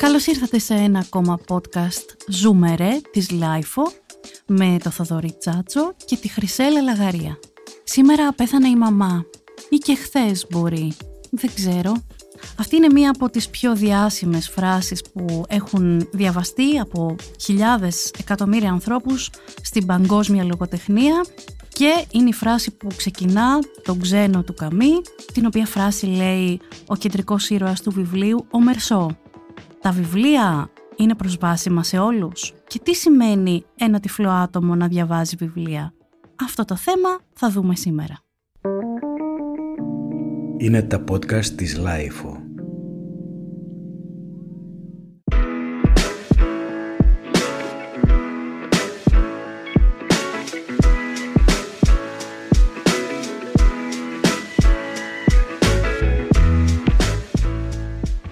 Καλώς 0.00 0.26
ήρθατε 0.26 0.58
σε 0.58 0.74
ένα 0.74 0.98
ακόμα 0.98 1.38
podcast 1.48 2.06
«Ζούμε 2.28 2.74
ρε» 2.74 3.00
της 3.10 3.30
LiFO 3.30 3.92
με 4.46 4.76
το 4.82 4.90
Θοδωρή 4.90 5.36
Τσάτσο 5.38 5.94
και 6.04 6.16
τη 6.16 6.28
Χρυσέλλα 6.28 6.82
Λαγαρία. 6.82 7.38
Σήμερα 7.84 8.32
πέθανε 8.32 8.68
η 8.68 8.76
μαμά 8.76 9.24
ή 9.68 9.76
και 9.76 9.94
χθες 9.94 10.46
μπορεί, 10.50 10.92
δεν 11.30 11.50
ξέρω. 11.54 11.92
Αυτή 12.58 12.76
είναι 12.76 12.88
μία 12.92 13.10
από 13.10 13.30
τις 13.30 13.48
πιο 13.48 13.74
διάσημες 13.74 14.48
φράσεις 14.48 15.02
που 15.12 15.44
έχουν 15.48 16.08
διαβαστεί 16.12 16.78
από 16.78 17.16
χιλιάδες 17.40 18.10
εκατομμύρια 18.18 18.70
ανθρώπους 18.70 19.30
στην 19.62 19.86
παγκόσμια 19.86 20.44
λογοτεχνία 20.44 21.24
και 21.68 22.04
είναι 22.10 22.28
η 22.28 22.32
φράση 22.32 22.70
που 22.70 22.86
ξεκινά 22.96 23.58
τον 23.82 24.00
ξένο 24.00 24.42
του 24.42 24.54
Καμί, 24.54 24.92
την 25.32 25.46
οποία 25.46 25.66
φράση 25.66 26.06
λέει 26.06 26.60
ο 26.86 26.96
κεντρικός 26.96 27.50
ήρωας 27.50 27.80
του 27.82 27.90
βιβλίου, 27.90 28.46
ο 28.50 28.60
Μερσό. 28.60 29.16
Τα 29.80 29.90
βιβλία 29.90 30.70
είναι 30.96 31.14
προσβάσιμα 31.14 31.82
σε 31.82 31.98
όλους. 31.98 32.54
Και 32.66 32.78
τι 32.82 32.94
σημαίνει 32.94 33.64
ένα 33.74 34.00
τυφλό 34.00 34.30
άτομο 34.30 34.74
να 34.74 34.88
διαβάζει 34.88 35.36
βιβλία; 35.38 35.92
Αυτό 36.40 36.64
το 36.64 36.76
θέμα 36.76 37.18
θα 37.32 37.50
δούμε 37.50 37.76
σήμερα. 37.76 38.18
Είναι 40.56 40.82
τα 40.82 41.04
podcast 41.10 41.44
της 41.44 41.80
Lifeo. 41.84 42.36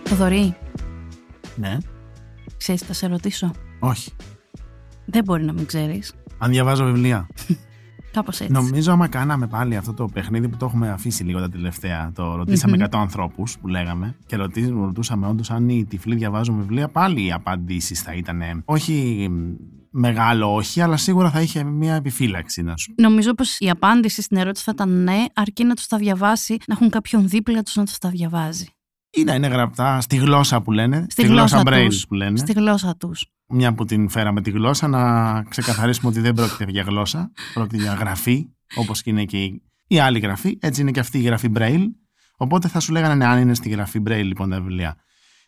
Θοδωρή, 0.04 0.56
Ναι. 1.58 1.76
ξέρεις 2.56 2.82
θα 2.82 2.92
σε 2.92 3.06
ρωτήσω. 3.06 3.50
Όχι. 3.78 4.10
Δεν 5.04 5.24
μπορεί 5.24 5.44
να 5.44 5.52
μην 5.52 5.66
ξέρεις. 5.66 6.12
Αν 6.38 6.50
διαβάζω 6.50 6.84
βιβλία. 6.84 7.26
Κάπως 8.12 8.40
έτσι. 8.40 8.52
Νομίζω 8.52 8.92
άμα 8.92 9.08
κάναμε 9.08 9.46
πάλι 9.46 9.76
αυτό 9.76 9.92
το 9.94 10.04
παιχνίδι 10.12 10.48
που 10.48 10.56
το 10.56 10.66
έχουμε 10.66 10.90
αφήσει 10.90 11.24
λίγο 11.24 11.40
τα 11.40 11.48
τελευταία. 11.48 12.12
Το 12.14 12.34
ρωτήσαμε 12.36 12.76
100 12.80 12.86
ανθρώπους 12.92 13.58
που 13.58 13.68
λέγαμε 13.68 14.16
και 14.26 14.36
ρωτή- 14.36 14.70
ρωτούσαμε 14.70 15.26
όντως 15.26 15.50
αν 15.50 15.68
οι 15.68 15.84
τυφλοί 15.84 16.14
διαβάζουν 16.14 16.58
βιβλία. 16.58 16.88
Πάλι 16.88 17.24
οι 17.24 17.32
απαντήσεις 17.32 18.00
θα 18.02 18.12
ήταν 18.14 18.62
όχι 18.64 19.26
μ, 19.30 19.52
μεγάλο 19.90 20.54
όχι, 20.54 20.80
αλλά 20.80 20.96
σίγουρα 20.96 21.30
θα 21.30 21.40
είχε 21.40 21.64
μια 21.64 21.94
επιφύλαξη 21.94 22.62
να 22.62 22.76
σου. 22.76 22.94
Νομίζω 22.96 23.34
πως 23.34 23.56
η 23.58 23.70
απάντηση 23.70 24.22
στην 24.22 24.36
ερώτηση 24.36 24.64
θα 24.64 24.72
ήταν 24.74 25.02
ναι, 25.02 25.24
αρκεί 25.34 25.64
να 25.64 25.74
τους 25.74 25.86
τα 25.86 25.96
διαβάσει, 25.96 26.56
να 26.66 26.74
έχουν 26.74 26.90
κάποιον 26.90 27.28
δίπλα 27.28 27.62
τους 27.62 27.76
να 27.76 27.84
τους 27.84 27.98
τα 27.98 28.08
διαβάζει. 28.08 28.66
Ή 29.10 29.24
να 29.24 29.34
είναι 29.34 29.46
γραπτά 29.46 30.00
στη 30.00 30.16
γλώσσα 30.16 30.62
που 30.62 30.72
λένε. 30.72 31.06
Στη 31.08 31.26
γλώσσα 31.26 31.62
Braille 31.64 31.86
τους. 31.88 32.06
που 32.06 32.14
λένε. 32.14 32.38
Στη 32.38 32.52
γλώσσα 32.52 32.96
τους. 32.96 33.26
Μια 33.48 33.74
που 33.74 33.84
την 33.84 34.08
φέραμε 34.08 34.42
τη 34.42 34.50
γλώσσα, 34.50 34.88
να 34.88 35.42
ξεκαθαρίσουμε 35.42 36.10
ότι 36.10 36.20
δεν 36.20 36.34
πρόκειται 36.34 36.64
για 36.68 36.82
γλώσσα. 36.82 37.32
Πρόκειται 37.54 37.82
για 37.82 37.94
γραφή, 37.94 38.46
όπως 38.76 39.02
και 39.02 39.10
είναι 39.10 39.24
και 39.24 39.42
η, 39.42 39.62
η 39.86 39.98
άλλη 39.98 40.18
γραφή. 40.18 40.58
Έτσι 40.60 40.80
είναι 40.80 40.90
και 40.90 41.00
αυτή 41.00 41.18
η 41.18 41.22
γραφή 41.22 41.50
Braille. 41.54 41.86
Οπότε 42.36 42.68
θα 42.68 42.80
σου 42.80 42.92
λέγανε 42.92 43.14
ναι, 43.14 43.26
αν 43.26 43.40
είναι 43.40 43.54
στη 43.54 43.68
γραφή 43.68 44.02
Braille 44.06 44.24
λοιπόν 44.24 44.50
τα 44.50 44.60
βιβλία. 44.60 44.96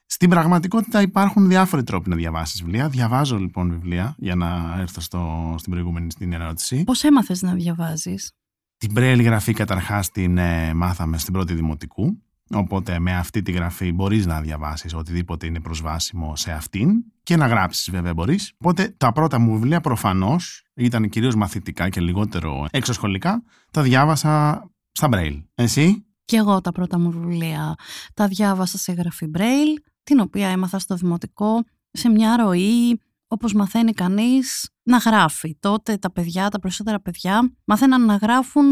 Στην 0.06 0.28
πραγματικότητα 0.30 1.00
υπάρχουν 1.02 1.48
διάφοροι 1.48 1.82
τρόποι 1.82 2.08
να 2.08 2.16
διαβάσεις 2.16 2.62
βιβλία. 2.62 2.88
Διαβάζω 2.88 3.38
λοιπόν 3.38 3.70
βιβλία 3.70 4.14
για 4.18 4.34
να 4.34 4.76
έρθω 4.78 5.00
στο, 5.00 5.54
στην 5.58 5.72
προηγούμενη 5.72 6.10
στην 6.10 6.32
ερώτηση. 6.32 6.84
Πώς 6.84 7.04
έμαθες 7.04 7.42
να 7.42 7.54
διαβάζεις; 7.54 8.32
Την 8.76 8.92
Braille 8.96 9.20
γραφή 9.22 9.52
καταρχάς 9.52 10.10
την 10.10 10.38
ε, 10.38 10.74
μάθαμε 10.74 11.18
στην 11.18 11.32
πρώτη 11.32 11.54
δημοτικού. 11.54 12.22
Οπότε 12.54 12.98
με 12.98 13.16
αυτή 13.16 13.42
τη 13.42 13.52
γραφή 13.52 13.92
μπορείς 13.92 14.26
να 14.26 14.40
διαβάσεις 14.40 14.94
οτιδήποτε 14.94 15.46
είναι 15.46 15.60
προσβάσιμο 15.60 16.36
σε 16.36 16.52
αυτήν 16.52 16.90
και 17.22 17.36
να 17.36 17.46
γράψεις 17.46 17.90
βέβαια 17.90 18.14
μπορείς. 18.14 18.52
Οπότε 18.58 18.94
τα 18.96 19.12
πρώτα 19.12 19.38
μου 19.38 19.52
βιβλία 19.52 19.80
προφανώς 19.80 20.64
ήταν 20.74 21.08
κυρίως 21.08 21.34
μαθητικά 21.34 21.88
και 21.88 22.00
λιγότερο 22.00 22.66
εξωσχολικά. 22.70 23.42
Τα 23.70 23.82
διάβασα 23.82 24.64
στα 24.92 25.08
Braille. 25.12 25.42
Εσύ; 25.54 26.04
Και 26.24 26.36
εγώ 26.36 26.60
τα 26.60 26.72
πρώτα 26.72 26.98
μου 26.98 27.10
βιβλία 27.10 27.74
τα 28.14 28.26
διάβασα 28.26 28.78
σε 28.78 28.92
γραφή 28.92 29.30
Braille, 29.36 29.82
την 30.02 30.20
οποία 30.20 30.48
έμαθα 30.48 30.78
στο 30.78 30.94
δημοτικό 30.94 31.64
σε 31.90 32.08
μια 32.08 32.36
ροή 32.36 33.00
όπως 33.32 33.52
μαθαίνει 33.52 33.92
κανείς 33.92 34.70
να 34.82 34.96
γράφει. 34.96 35.56
Τότε 35.60 35.96
τα 35.96 36.12
παιδιά, 36.12 36.48
τα 36.48 36.58
περισσότερα 36.58 37.00
παιδιά, 37.00 37.52
μαθαίναν 37.64 38.04
να 38.04 38.16
γράφουν 38.16 38.64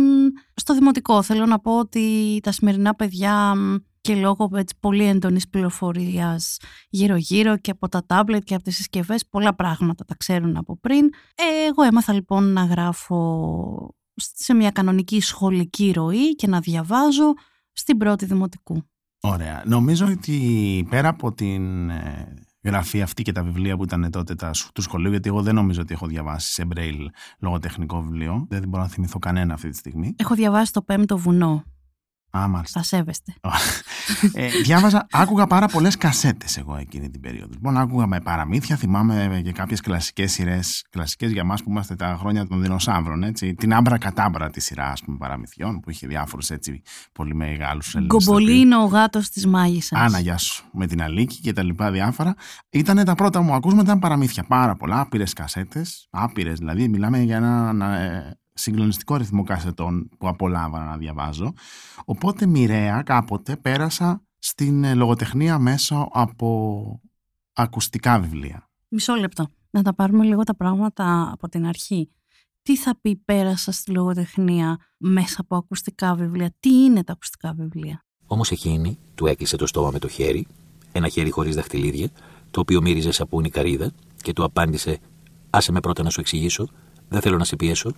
στο 0.55 0.75
δημοτικό. 0.75 1.23
Θέλω 1.23 1.47
να 1.47 1.59
πω 1.59 1.79
ότι 1.79 2.39
τα 2.43 2.53
σημερινά 2.53 2.95
παιδιά 2.95 3.55
μ, 3.55 3.77
και 4.01 4.15
λόγω 4.15 4.51
έτσι, 4.55 4.75
πολύ 4.81 5.05
έντονης 5.05 5.49
πληροφορίας 5.49 6.57
γύρω-γύρω 6.89 7.57
και 7.59 7.71
από 7.71 7.89
τα 7.89 8.07
τάμπλετ 8.07 8.43
και 8.43 8.55
από 8.55 8.63
τις 8.63 8.77
συσκευές 8.77 9.27
πολλά 9.29 9.55
πράγματα 9.55 10.05
τα 10.05 10.15
ξέρουν 10.15 10.57
από 10.57 10.79
πριν. 10.79 11.05
Ε, 11.35 11.67
εγώ 11.69 11.83
έμαθα 11.83 12.13
λοιπόν 12.13 12.53
να 12.53 12.65
γράφω 12.65 13.95
σε 14.15 14.55
μια 14.55 14.71
κανονική 14.71 15.21
σχολική 15.21 15.93
ροή 15.95 16.35
και 16.35 16.47
να 16.47 16.61
διαβάζω 16.61 17.33
στην 17.73 17.97
πρώτη 17.97 18.25
δημοτικού. 18.25 18.83
Ωραία. 19.21 19.63
Νομίζω 19.67 20.07
ότι 20.07 20.87
πέρα 20.91 21.09
από 21.09 21.33
την 21.33 21.91
ε, 21.91 22.35
γραφή 22.65 23.03
αυτή 23.03 23.23
και 23.23 23.33
τα 23.33 23.43
βιβλία 23.43 23.77
που 23.77 23.83
ήταν 23.85 24.11
τότε 24.11 24.35
τα, 24.35 24.53
σ- 24.55 24.73
του 24.73 24.83
σχολείου, 24.83 25.11
γιατί 25.11 25.29
εγώ 25.29 25.43
δεν 25.43 25.55
νομίζω 25.55 25.81
ότι 25.81 25.93
έχω 25.95 26.07
διαβάσει 26.07 26.53
σε 26.53 26.65
Braille 26.75 27.07
λογοτεχνικό 27.41 28.03
βιβλίο. 28.03 28.47
Δεν 28.49 28.69
μπορώ 28.69 28.83
να 28.83 28.89
θυμηθώ 28.89 29.19
κανένα 29.19 29.55
αυτή 29.55 29.69
τη 29.69 29.77
στιγμή. 29.77 30.15
Έχω 30.19 30.35
διαβάσει 30.35 30.73
το 30.73 30.83
πέμπτο 30.83 31.19
βουνό. 31.19 31.65
Α, 32.31 32.49
μάλιστα. 32.49 32.81
Θα 32.81 32.87
σέβεστε. 32.87 33.35
ε, 34.33 34.49
διάβαζα, 34.49 35.07
άκουγα 35.11 35.47
πάρα 35.47 35.67
πολλές 35.67 35.97
κασέτες 35.97 36.57
εγώ 36.57 36.77
εκείνη 36.77 37.11
την 37.11 37.21
περίοδο. 37.21 37.53
Λοιπόν, 37.53 37.77
άκουγα 37.77 38.07
με 38.07 38.21
παραμύθια, 38.21 38.77
θυμάμαι 38.77 39.41
και 39.45 39.53
κάποιες 39.53 39.81
κλασικές 39.81 40.33
σειρές, 40.33 40.85
κλασικές 40.91 41.31
για 41.33 41.41
εμά 41.41 41.55
που 41.55 41.71
είμαστε 41.71 41.95
τα 41.95 42.17
χρόνια 42.19 42.47
των 42.47 42.63
δεινοσαύρων. 42.63 43.23
Έτσι. 43.23 43.55
Την 43.55 43.75
άμπρα 43.75 43.99
κατάμπρα 43.99 44.51
τη 44.51 44.61
σειρά 44.61 44.91
ας 44.91 45.03
πούμε, 45.03 45.17
παραμυθιών 45.17 45.81
που 45.81 45.91
είχε 45.91 46.07
διάφορους 46.07 46.51
έτσι 46.51 46.83
πολύ 47.13 47.35
μεγάλους 47.35 47.97
Γκομπολίνο 48.01 48.83
ο 48.83 48.87
γάτος 48.87 49.29
της 49.29 49.47
μάγισσας. 49.47 50.01
Άνα, 50.01 50.19
γεια 50.19 50.39
σου. 50.39 50.65
Με 50.73 50.87
την 50.87 51.03
Αλίκη 51.03 51.41
και 51.41 51.53
τα 51.53 51.63
λοιπά 51.63 51.91
διάφορα. 51.91 52.35
Ήταν 52.71 53.05
τα 53.05 53.15
πρώτα 53.15 53.41
μου 53.41 53.55
ακούσματα, 53.55 53.83
ήταν 53.83 53.99
παραμύθια. 53.99 54.45
Πάρα 54.45 54.77
πολλά, 54.77 55.01
άπειρες 55.01 55.33
κασέτες. 55.33 56.07
Άπειρες 56.11 56.59
δηλαδή. 56.59 56.89
Μιλάμε 56.89 57.19
για 57.19 57.37
ένα, 57.37 57.69
ένα, 57.69 57.97
ε, 57.97 58.39
συγκλονιστικό 58.59 59.17
ρυθμό 59.17 59.43
κασετών 59.43 60.09
που 60.19 60.29
απολάβανα 60.29 60.85
να 60.85 60.97
διαβάζω. 60.97 61.53
Οπότε 62.05 62.47
μοιραία 62.47 63.03
κάποτε 63.03 63.57
πέρασα 63.57 64.23
στην 64.39 64.85
ε, 64.85 64.95
λογοτεχνία 64.95 65.59
μέσω 65.59 66.09
από 66.13 67.01
ακουστικά 67.53 68.21
βιβλία. 68.21 68.69
Μισό 68.89 69.15
λεπτό. 69.15 69.47
Να 69.71 69.83
τα 69.83 69.95
πάρουμε 69.95 70.25
λίγο 70.25 70.43
τα 70.43 70.57
πράγματα 70.57 71.31
από 71.33 71.49
την 71.49 71.67
αρχή. 71.67 72.11
Τι 72.63 72.77
θα 72.77 72.99
πει 73.01 73.17
πέρασα 73.17 73.73
στη 73.73 73.91
λογοτεχνία 73.91 74.79
μέσα 74.97 75.41
από 75.41 75.57
ακουστικά 75.57 76.15
βιβλία. 76.15 76.55
Τι 76.61 76.85
είναι 76.85 77.05
τα 77.05 77.13
ακουστικά 77.13 77.55
βιβλία; 77.57 78.05
Όμως 78.27 78.51
εκείνη 78.51 78.99
του 79.15 79.27
έκλεισε 79.27 79.57
το 79.57 79.67
στόμα 79.67 79.91
με 79.91 79.99
το 79.99 80.09
χέρι, 80.09 80.47
ένα 80.93 81.09
χέρι 81.09 81.31
χωρίς 81.31 81.55
δαχτυλίδια, 81.55 82.09
το 82.51 82.61
οποίο 82.61 82.81
μύριζε 82.83 83.11
σαπούνι 83.11 83.51
καρύδα, 83.51 83.93
και 84.23 84.33
του 84.33 84.45
απάντησε: 84.45 84.99
Άσε 85.51 85.73
με 85.73 85.81
πρώτα 85.81 86.03
να 86.03 86.11
σου 86.11 86.21
εξηγήσω, 86.21 86.69
δεν 87.09 87.21
θέλω 87.21 87.37
να 87.37 87.45
σε 87.45 87.57
πιέσω. 87.57 87.93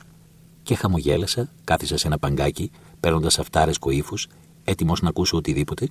Και 0.70 0.76
χαμογέλασα, 0.76 1.48
κάθισα 1.64 1.96
σε 1.96 2.06
ένα 2.06 2.18
παγκάκι, 2.18 2.70
παίρνοντας 3.00 3.38
αυτάρεσκο 3.38 3.90
ύφος, 3.90 4.28
έτοιμος 4.64 5.02
να 5.02 5.08
ακούσω 5.08 5.36
οτιδήποτε, 5.36 5.88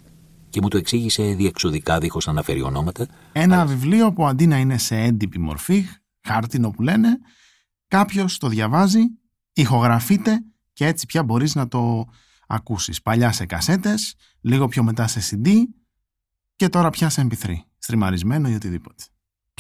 και 0.50 0.62
μου 0.62 0.68
το 0.68 0.78
εξήγησε 0.78 1.24
διεξοδικά 1.24 2.00
δίχως 2.00 2.26
να 2.26 2.32
αναφέρει 2.32 2.62
ονόματα, 2.62 3.08
Ένα 3.32 3.66
βιβλίο 3.66 4.14
που 4.14 4.28
αντί 4.28 4.48
να 4.48 4.58
είναι 4.58 4.78
σε 4.78 4.96
έντυπη 4.96 5.40
μορφή, 5.40 5.86
χάρτινο 6.28 6.70
που 6.70 6.82
λένε, 6.82 7.18
κάποιος 7.88 8.38
το 8.38 8.48
διαβάζει, 8.48 9.00
ηχογραφείται 9.54 10.44
και 10.74 10.86
έτσι 10.86 11.06
πια 11.06 11.24
μπορείς 11.24 11.56
να 11.56 11.68
το 11.68 12.06
ακούσεις. 12.48 13.02
Παλιά 13.02 13.32
σε 13.32 13.46
κασέτες, 13.46 14.16
λίγο 14.42 14.68
πιο 14.68 14.84
μετά 14.84 15.08
σε 15.08 15.20
CD 15.30 15.50
και 16.56 16.70
τώρα 16.70 16.90
πια 16.90 17.10
σε 17.10 17.28
MP3, 17.32 17.54
στριμαρισμένο 17.78 18.50
ή 18.50 18.54
οτιδήποτε. 18.54 19.04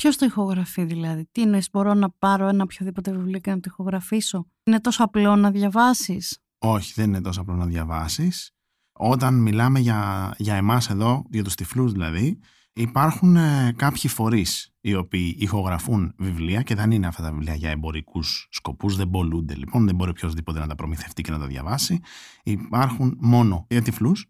Ποιος 0.01 0.17
το 0.17 0.25
ηχογραφεί 0.25 0.83
δηλαδή; 0.83 1.29
Τι 1.31 1.41
είναι, 1.41 1.59
μπορώ 1.71 1.93
να 1.93 2.09
πάρω 2.09 2.47
ένα 2.47 2.63
οποιοδήποτε 2.63 3.11
βιβλίο 3.11 3.39
και 3.39 3.49
να 3.49 3.55
το 3.55 3.67
ηχογραφήσω; 3.67 4.47
Είναι 4.63 4.79
τόσο 4.79 5.03
απλό 5.03 5.35
να 5.35 5.51
διαβάσεις; 5.51 6.39
Όχι, 6.57 6.93
δεν 6.95 7.07
είναι 7.07 7.21
τόσο 7.21 7.41
απλό 7.41 7.55
να 7.55 7.65
διαβάσεις. 7.65 8.51
Όταν 8.91 9.41
μιλάμε 9.41 9.79
για, 9.79 10.33
για 10.37 10.55
εμάς 10.55 10.89
εδώ, 10.89 11.23
για 11.29 11.43
τους 11.43 11.55
τυφλούς 11.55 11.91
δηλαδή, 11.91 12.39
υπάρχουν 12.73 13.35
ε, 13.35 13.73
κάποιοι 13.75 14.09
φορείς 14.09 14.73
οι 14.81 14.95
οποίοι 14.95 15.35
ηχογραφούν 15.39 16.13
βιβλία 16.17 16.61
και 16.61 16.75
δεν 16.75 16.91
είναι 16.91 17.07
αυτά 17.07 17.23
τα 17.23 17.31
βιβλία 17.31 17.55
για 17.55 17.69
εμπορικούς 17.69 18.47
σκοπούς, 18.51 18.95
δεν 18.95 19.09
πολλούνται 19.09 19.55
λοιπόν, 19.55 19.85
δεν 19.85 19.95
μπορεί 19.95 20.09
οποιοδήποτε 20.09 20.59
να 20.59 20.67
τα 20.67 20.75
προμηθευτεί 20.75 21.21
και 21.21 21.31
να 21.31 21.39
τα 21.39 21.47
διαβάσει. 21.47 21.99
Υπάρχουν 22.43 23.17
μόνο 23.19 23.65
για 23.69 23.81
τυφλούς. 23.81 24.25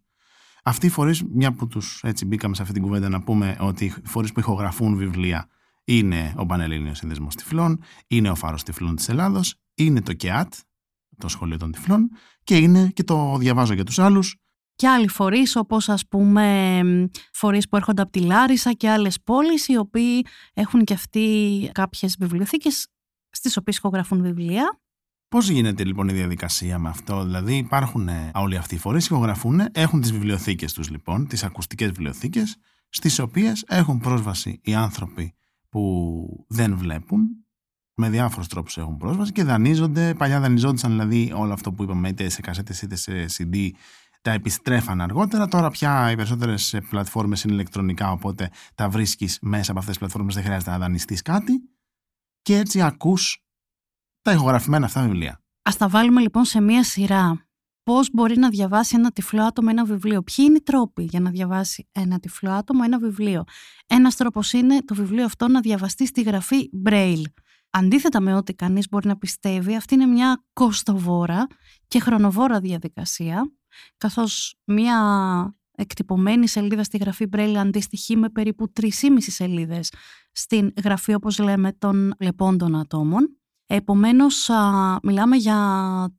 Αυτοί 0.64 0.86
οι 0.86 0.90
φορείς, 0.90 1.24
μια 1.24 1.54
που 1.54 1.68
τους 1.68 2.00
έτσι 2.04 2.26
μπήκαμε 2.26 2.56
σε 2.56 2.62
αυτή 2.62 2.74
την 2.74 2.84
κουβέντα 2.84 3.10
να 3.10 3.22
πούμε 3.24 3.58
ότι 3.60 3.86
οι 3.86 3.94
φορείς 4.04 4.32
που 4.32 4.40
ηχογραφούν 4.40 4.96
βιβλία 4.96 5.50
είναι 5.90 6.34
ο 6.38 6.46
Πανελλήνιος 6.46 6.98
Συνδεσμός 6.98 7.36
Τυφλών, 7.36 7.82
είναι 8.08 8.30
ο 8.30 8.36
Φάρος 8.36 8.64
Τυφλών 8.64 8.96
της 8.96 9.10
Ελλάδος, 9.10 9.56
είναι 9.74 10.02
το 10.02 10.14
ΚΕΑΤ, 10.14 10.54
το 11.18 11.28
Σχολείο 11.28 11.58
των 11.58 11.72
Τυφλών 11.72 12.10
και 12.44 12.58
είναι 12.58 12.92
και 12.94 13.04
το 13.04 13.38
διαβάζω 13.38 13.74
για 13.74 13.84
τους 13.84 14.00
άλλους 14.00 14.36
και 14.76 14.88
άλλοι 14.88 15.08
φορείς 15.08 15.56
όπως 15.56 15.90
ας 15.90 16.08
πούμε 16.08 17.10
φορείς 17.34 17.70
που 17.70 17.76
έρχονται 17.76 18.02
από 18.02 18.12
τη 18.12 18.20
Λάρισα 18.20 18.74
και 18.74 18.90
άλλες 18.90 19.22
πόλεις 19.24 19.68
οι 19.68 19.78
οποίοι 19.78 20.26
έχουν 20.54 20.84
και 20.84 20.94
αυτοί 20.94 21.70
κάποιες 21.74 22.16
βιβλιοθήκες 22.20 22.88
στις 23.30 23.58
οποίες 23.58 23.78
ηχογραφούν 23.78 24.22
βιβλία. 24.22 24.82
Πώς 25.28 25.50
γίνεται 25.50 25.84
λοιπόν 25.84 26.10
η 26.10 26.14
διαδικασία 26.14 26.80
με 26.80 26.90
αυτό, 26.90 27.24
δηλαδή 27.24 27.56
υπάρχουν 27.56 28.08
ε, 28.08 28.32
όλοι 28.34 28.58
αυτοί 28.58 28.76
οι 28.76 28.78
φορείς, 28.78 29.06
ηχογραφούν, 29.06 29.62
έχουν 29.72 30.02
τις 30.02 30.12
βιβλιοθήκες 30.12 30.74
τους 30.74 30.90
λοιπόν, 30.90 31.28
τις 31.28 31.44
ακουστικές 31.44 31.88
βιβλιοθήκες, 31.88 32.58
στις 32.90 33.20
οποίες 33.20 33.64
έχουν 33.68 34.00
πρόσβαση 34.00 34.60
οι 34.64 34.74
άνθρωποι 34.74 35.34
που 35.70 36.46
δεν 36.48 36.78
βλέπουν, 36.78 37.28
με 37.94 38.10
διάφορους 38.10 38.48
τρόπους 38.48 38.78
έχουν 38.78 38.98
πρόσβαση 38.98 39.32
και 39.32 39.44
δανείζονται. 39.44 40.14
Παλιά 40.14 40.40
δανειζόντουσαν 40.40 40.92
δηλαδή 40.92 41.32
όλο 41.36 41.54
αυτό 41.54 41.74
που 41.74 41.84
είπαμε, 41.84 42.08
είτε 42.08 42.30
σε 42.30 42.42
κασέτες 42.42 42.82
είτε 42.82 42.96
σε 42.96 43.26
CD, 43.38 43.70
τα 44.22 44.32
επιστρέφαν 44.32 45.02
αργότερα. 45.02 45.48
Τώρα 45.48 45.70
πια 45.70 46.12
οι 46.12 46.16
περισσότερες 46.16 46.78
πλατφόρμες 46.90 47.44
είναι 47.44 47.54
ηλεκτρονικά, 47.54 48.12
οπότε 48.12 48.50
τα 48.76 48.90
βρίσκεις 48.90 49.40
μέσα 49.42 49.72
από 49.72 49.80
αυτές 49.80 49.98
τις 49.98 49.98
πλατφόρμες, 49.98 50.36
δεν 50.36 50.44
χρειάζεται 50.44 50.72
να 50.72 50.78
δανειστείς 50.78 51.22
κάτι. 51.22 51.54
Και 52.42 52.58
έτσι 52.58 52.82
ακούς 52.82 53.44
τα 54.22 54.32
ηχογραφημένα 54.32 54.86
αυτά 54.86 55.02
βιβλία. 55.02 55.44
Α 55.62 55.72
τα 55.78 55.88
βάλουμε 55.88 56.22
λοιπόν 56.22 56.46
σε 56.46 56.62
μία 56.62 56.84
σειρά. 56.84 57.49
Πώς 57.90 58.10
μπορεί 58.14 58.38
να 58.38 58.50
διαβάσει 58.50 58.96
ένα 58.98 59.12
τυφλό 59.12 59.44
άτομο 59.44 59.68
ένα 59.72 59.86
βιβλίο, 59.86 60.24
Ποιοι 60.24 60.46
είναι 60.48 60.58
οι 60.58 60.62
τρόποι 60.62 61.04
για 61.04 61.20
να 61.20 61.30
διαβάσει 61.30 61.88
ένα 61.92 62.20
τυφλό 62.20 62.52
άτομο 62.52 62.82
ένα 62.86 63.00
βιβλίο; 63.00 63.44
Ένας 63.88 64.16
τρόπος 64.16 64.54
είναι 64.54 64.82
το 64.86 64.96
βιβλίο 64.96 65.26
αυτό 65.26 65.48
να 65.48 65.60
διαβαστεί 65.60 66.06
στη 66.06 66.22
γραφή 66.22 66.70
Braille. 66.86 67.24
Αντίθετα 67.70 68.22
με 68.22 68.36
ό,τι 68.36 68.54
κανείς 68.54 68.88
μπορεί 68.90 69.08
να 69.08 69.18
πιστεύει, 69.18 69.76
αυτή 69.76 69.94
είναι 69.94 70.06
μια 70.06 70.44
κοστοβόρα 70.54 71.48
και 71.88 72.00
χρονοβόρα 72.00 72.60
διαδικασία, 72.60 73.52
καθώς 73.98 74.60
μια 74.66 75.00
εκτυπωμένη 75.72 76.48
σελίδα 76.48 76.84
στη 76.84 76.98
γραφή 76.98 77.26
Braille 77.32 77.56
αντίστοιχη 77.58 78.16
με 78.18 78.30
περίπου 78.30 78.72
3,5 78.82 78.88
σελίδες 79.20 79.94
στην 80.32 80.74
γραφή, 80.84 81.14
όπως 81.14 81.40
λέμε, 81.40 81.74
των 81.74 82.14
λεπόντων 82.20 82.76
ατόμων. 82.76 83.39
Επομένως, 83.72 84.50
μιλάμε 85.04 85.36
για 85.36 85.58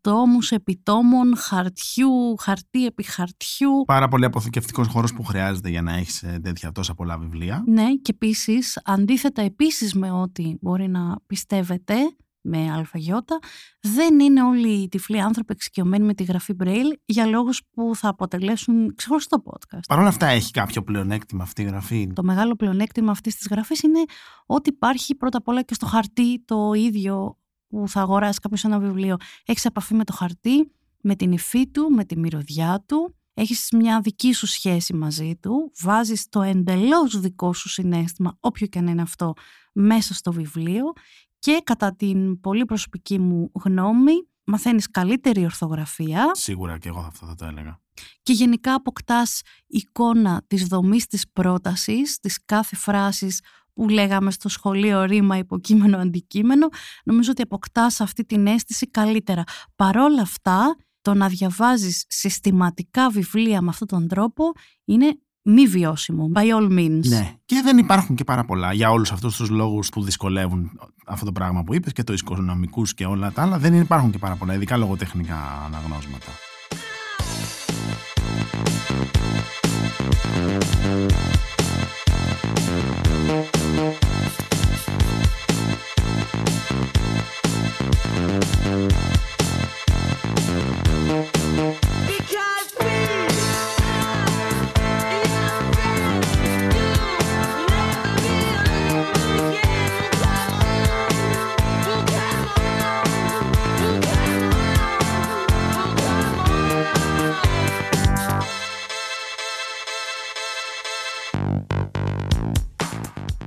τόμους 0.01 0.51
επιτόμων, 0.51 1.37
χαρτιού, 1.37 2.37
χαρτί 2.39 2.87
επί 2.87 3.03
χαρτιού. 3.03 3.85
Πάρα 3.87 4.09
πολύ 4.09 4.25
αποθηκευτικός 4.25 4.87
χώρος 4.87 5.13
που 5.15 5.23
χρειάζεται 5.25 5.69
για 5.69 5.83
να 5.83 5.93
έχεις 5.93 6.23
ε, 6.23 6.41
τέτοια 6.43 6.73
τόσα 6.73 6.95
πολλά 6.95 7.19
βιβλία. 7.19 7.63
Ναι, 7.67 7.95
και 7.95 8.13
επίσης, 8.15 8.81
αντίθετα 8.85 9.43
επίσης 9.43 9.95
με 9.95 10.11
ό,τι 10.11 10.55
μπορεί 10.61 10.89
να 10.89 11.17
πιστεύετε, 11.27 11.95
με 12.43 12.73
αλφαγιώτα, 12.73 13.39
δεν 13.81 14.21
είναι 14.21 14.43
όλοι 14.43 14.69
οι 14.69 14.89
τυφλοί 14.89 15.21
άνθρωποι 15.21 15.53
εξοικειωμένοι 15.53 16.05
με 16.05 16.15
τη 16.15 16.25
γραφή 16.25 16.55
Braille 16.65 16.93
για 17.05 17.27
λόγους 17.27 17.63
που 17.71 17.93
θα 17.95 18.09
αποτελέσουν 18.09 18.95
ξεχωριστό 18.95 19.43
podcast. 19.45 19.81
Παρ' 19.89 19.99
όλα 19.99 20.09
αυτά 20.09 20.27
έχει 20.27 20.51
κάποιο 20.51 20.83
πλεονέκτημα 20.83 21.43
αυτή 21.43 21.63
η 21.63 21.65
γραφή; 21.65 22.13
Το 22.15 22.23
μεγάλο 22.23 22.57
πλεονέκτημα 22.57 23.11
αυτής 23.11 23.37
της 23.37 23.47
γραφής 23.51 23.83
είναι 23.83 24.01
ότι 24.47 24.71
υπάρχει 24.71 25.15
πρώτα 25.15 25.39
απ' 25.39 25.49
όλα 25.49 25.63
και 25.63 25.75
στο 25.75 25.87
χαρτί 25.87 26.45
το 26.45 26.73
ίδιο 26.73 27.40
που 27.71 27.89
θα 27.89 28.01
αγοράσει 28.01 28.39
κάποιο 28.39 28.59
ένα 28.65 28.79
βιβλίο. 28.79 29.17
Έχεις 29.45 29.65
επαφή 29.65 29.95
με 29.95 30.05
το 30.05 30.13
χαρτί, 30.13 30.73
με 31.01 31.17
την 31.17 31.33
υφή 31.33 31.69
του, 31.69 31.91
με 31.91 32.05
τη 32.05 32.19
μυρωδιά 32.19 32.85
του. 32.89 33.15
Έχεις 33.35 33.69
μια 33.73 34.01
δική 34.01 34.33
σου 34.33 34.47
σχέση 34.47 34.95
μαζί 34.95 35.37
του. 35.37 35.73
Βάζεις 35.81 36.29
το 36.29 36.43
εντελώς 36.43 37.21
δικό 37.21 37.53
σου 37.53 37.69
συνέστημα, 37.69 38.37
όποιο 38.41 38.67
και 38.67 38.79
αν 38.79 38.87
είναι 38.87 39.03
αυτό, 39.03 39.33
μέσα 39.73 40.15
στο 40.15 40.33
βιβλίο. 40.33 40.93
Και 41.39 41.61
κατά 41.65 41.97
την 41.97 42.41
πολύ 42.41 42.65
προσωπική 42.65 43.19
μου 43.19 43.51
γνώμη, 43.65 44.13
μαθαίνεις 44.45 44.91
καλύτερη 44.91 45.45
ορθογραφία. 45.45 46.31
Σίγουρα 46.35 46.79
και 46.79 46.89
εγώ 46.89 46.99
αυτό 47.01 47.27
θα 47.27 47.35
το 47.35 47.45
έλεγα. 47.45 47.81
Και 48.23 48.33
γενικά 48.33 48.75
αποκτάς 48.75 49.41
εικόνα 49.67 50.43
της 50.47 50.67
δομής 50.67 51.07
της 51.07 51.31
πρότασης, 51.31 52.19
της 52.19 52.45
κάθε 52.45 52.77
φράσης 52.77 53.41
που 53.75 53.89
λέγαμε 53.89 54.31
στο 54.31 54.49
σχολείο 54.49 55.05
ρήμα, 55.05 55.37
υποκείμενο, 55.37 55.99
αντικείμενο, 55.99 56.69
νομίζω 57.05 57.31
ότι 57.31 57.43
αποκτάς 57.43 58.01
αυτή 58.01 58.25
την 58.25 58.47
αίσθηση 58.47 58.91
καλύτερα. 58.91 59.43
Παρόλα 59.77 60.23
αυτά, 60.23 60.77
το 61.03 61.15
να 61.15 61.29
διαβάζεις 61.29 62.05
συστηματικά 62.09 63.11
βιβλία 63.11 63.61
με 63.61 63.69
αυτόν 63.69 63.87
τον 63.87 64.09
τρόπο 64.09 64.53
είναι 64.85 65.19
μη 65.43 65.67
βιώσιμο, 65.67 66.31
by 66.35 66.41
all 66.41 66.79
means. 66.79 67.07
Ναι, 67.07 67.35
και 67.45 67.61
δεν 67.65 67.79
υπάρχουν 67.79 68.17
και 68.17 68.25
πάρα 68.25 68.45
πολλά 68.45 68.73
για 68.73 68.91
όλους 68.91 69.13
αυτούς 69.13 69.37
τους 69.37 69.49
λόγους 69.49 69.89
που 69.89 70.03
δυσκολεύουν 70.03 70.71
αυτό 71.07 71.25
το 71.25 71.33
πράγμα 71.33 71.65
που 71.65 71.75
είπες 71.75 71.93
και 71.93 72.03
το 72.03 72.13
οικονομικούς 72.13 72.95
και 72.95 73.07
όλα 73.07 73.33
τα 73.33 73.43
άλλα. 73.43 73.59
Δεν 73.59 73.75
υπάρχουν 73.75 74.11
και 74.11 74.19
πάρα 74.19 74.37
πολλά, 74.37 74.55
ειδικά 74.55 74.77
λογοτεχνικά 74.77 75.63
αναγνώσματα. 75.67 76.29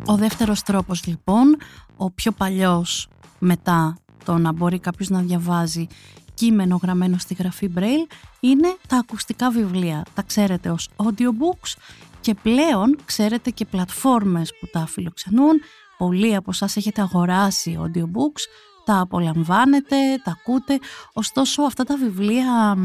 Ο 0.06 0.16
δεύτερος 0.16 0.62
τρόπος 0.62 1.06
λοιπόν, 1.06 1.58
ο 1.98 2.12
πιο 2.12 2.32
παλιός 2.32 3.08
μετά 3.40 3.98
το 4.26 4.38
να 4.38 4.52
μπορεί 4.52 4.80
κάποιος 4.80 5.10
να 5.10 5.20
διαβάζει 5.20 5.88
κείμενο 6.34 6.80
γραμμένο 6.84 7.18
στη 7.18 7.34
γραφή 7.34 7.72
Braille 7.76 8.12
είναι 8.40 8.76
τα 8.88 8.98
ακουστικά 8.98 9.50
βιβλία. 9.50 10.06
Τα 10.14 10.22
ξέρετε 10.22 10.70
ως 10.70 10.90
audiobooks 10.96 11.76
και 12.22 12.34
πλέον 12.34 12.98
ξέρετε 13.06 13.50
και 13.50 13.66
πλατφόρμες 13.66 14.54
που 14.60 14.68
τα 14.72 14.86
φιλοξενούν. 14.88 15.62
Πολλοί 15.98 16.36
από 16.36 16.52
εσάς 16.52 16.76
έχετε 16.76 17.02
αγοράσει 17.02 17.80
audiobooks, 17.82 18.42
τα 18.86 19.00
απολαμβάνετε, 19.00 19.96
τα 20.24 20.32
ακούτε. 20.32 20.80
Ωστόσο 21.14 21.62
αυτά 21.62 21.84
τα 21.84 21.98
βιβλία 21.98 22.78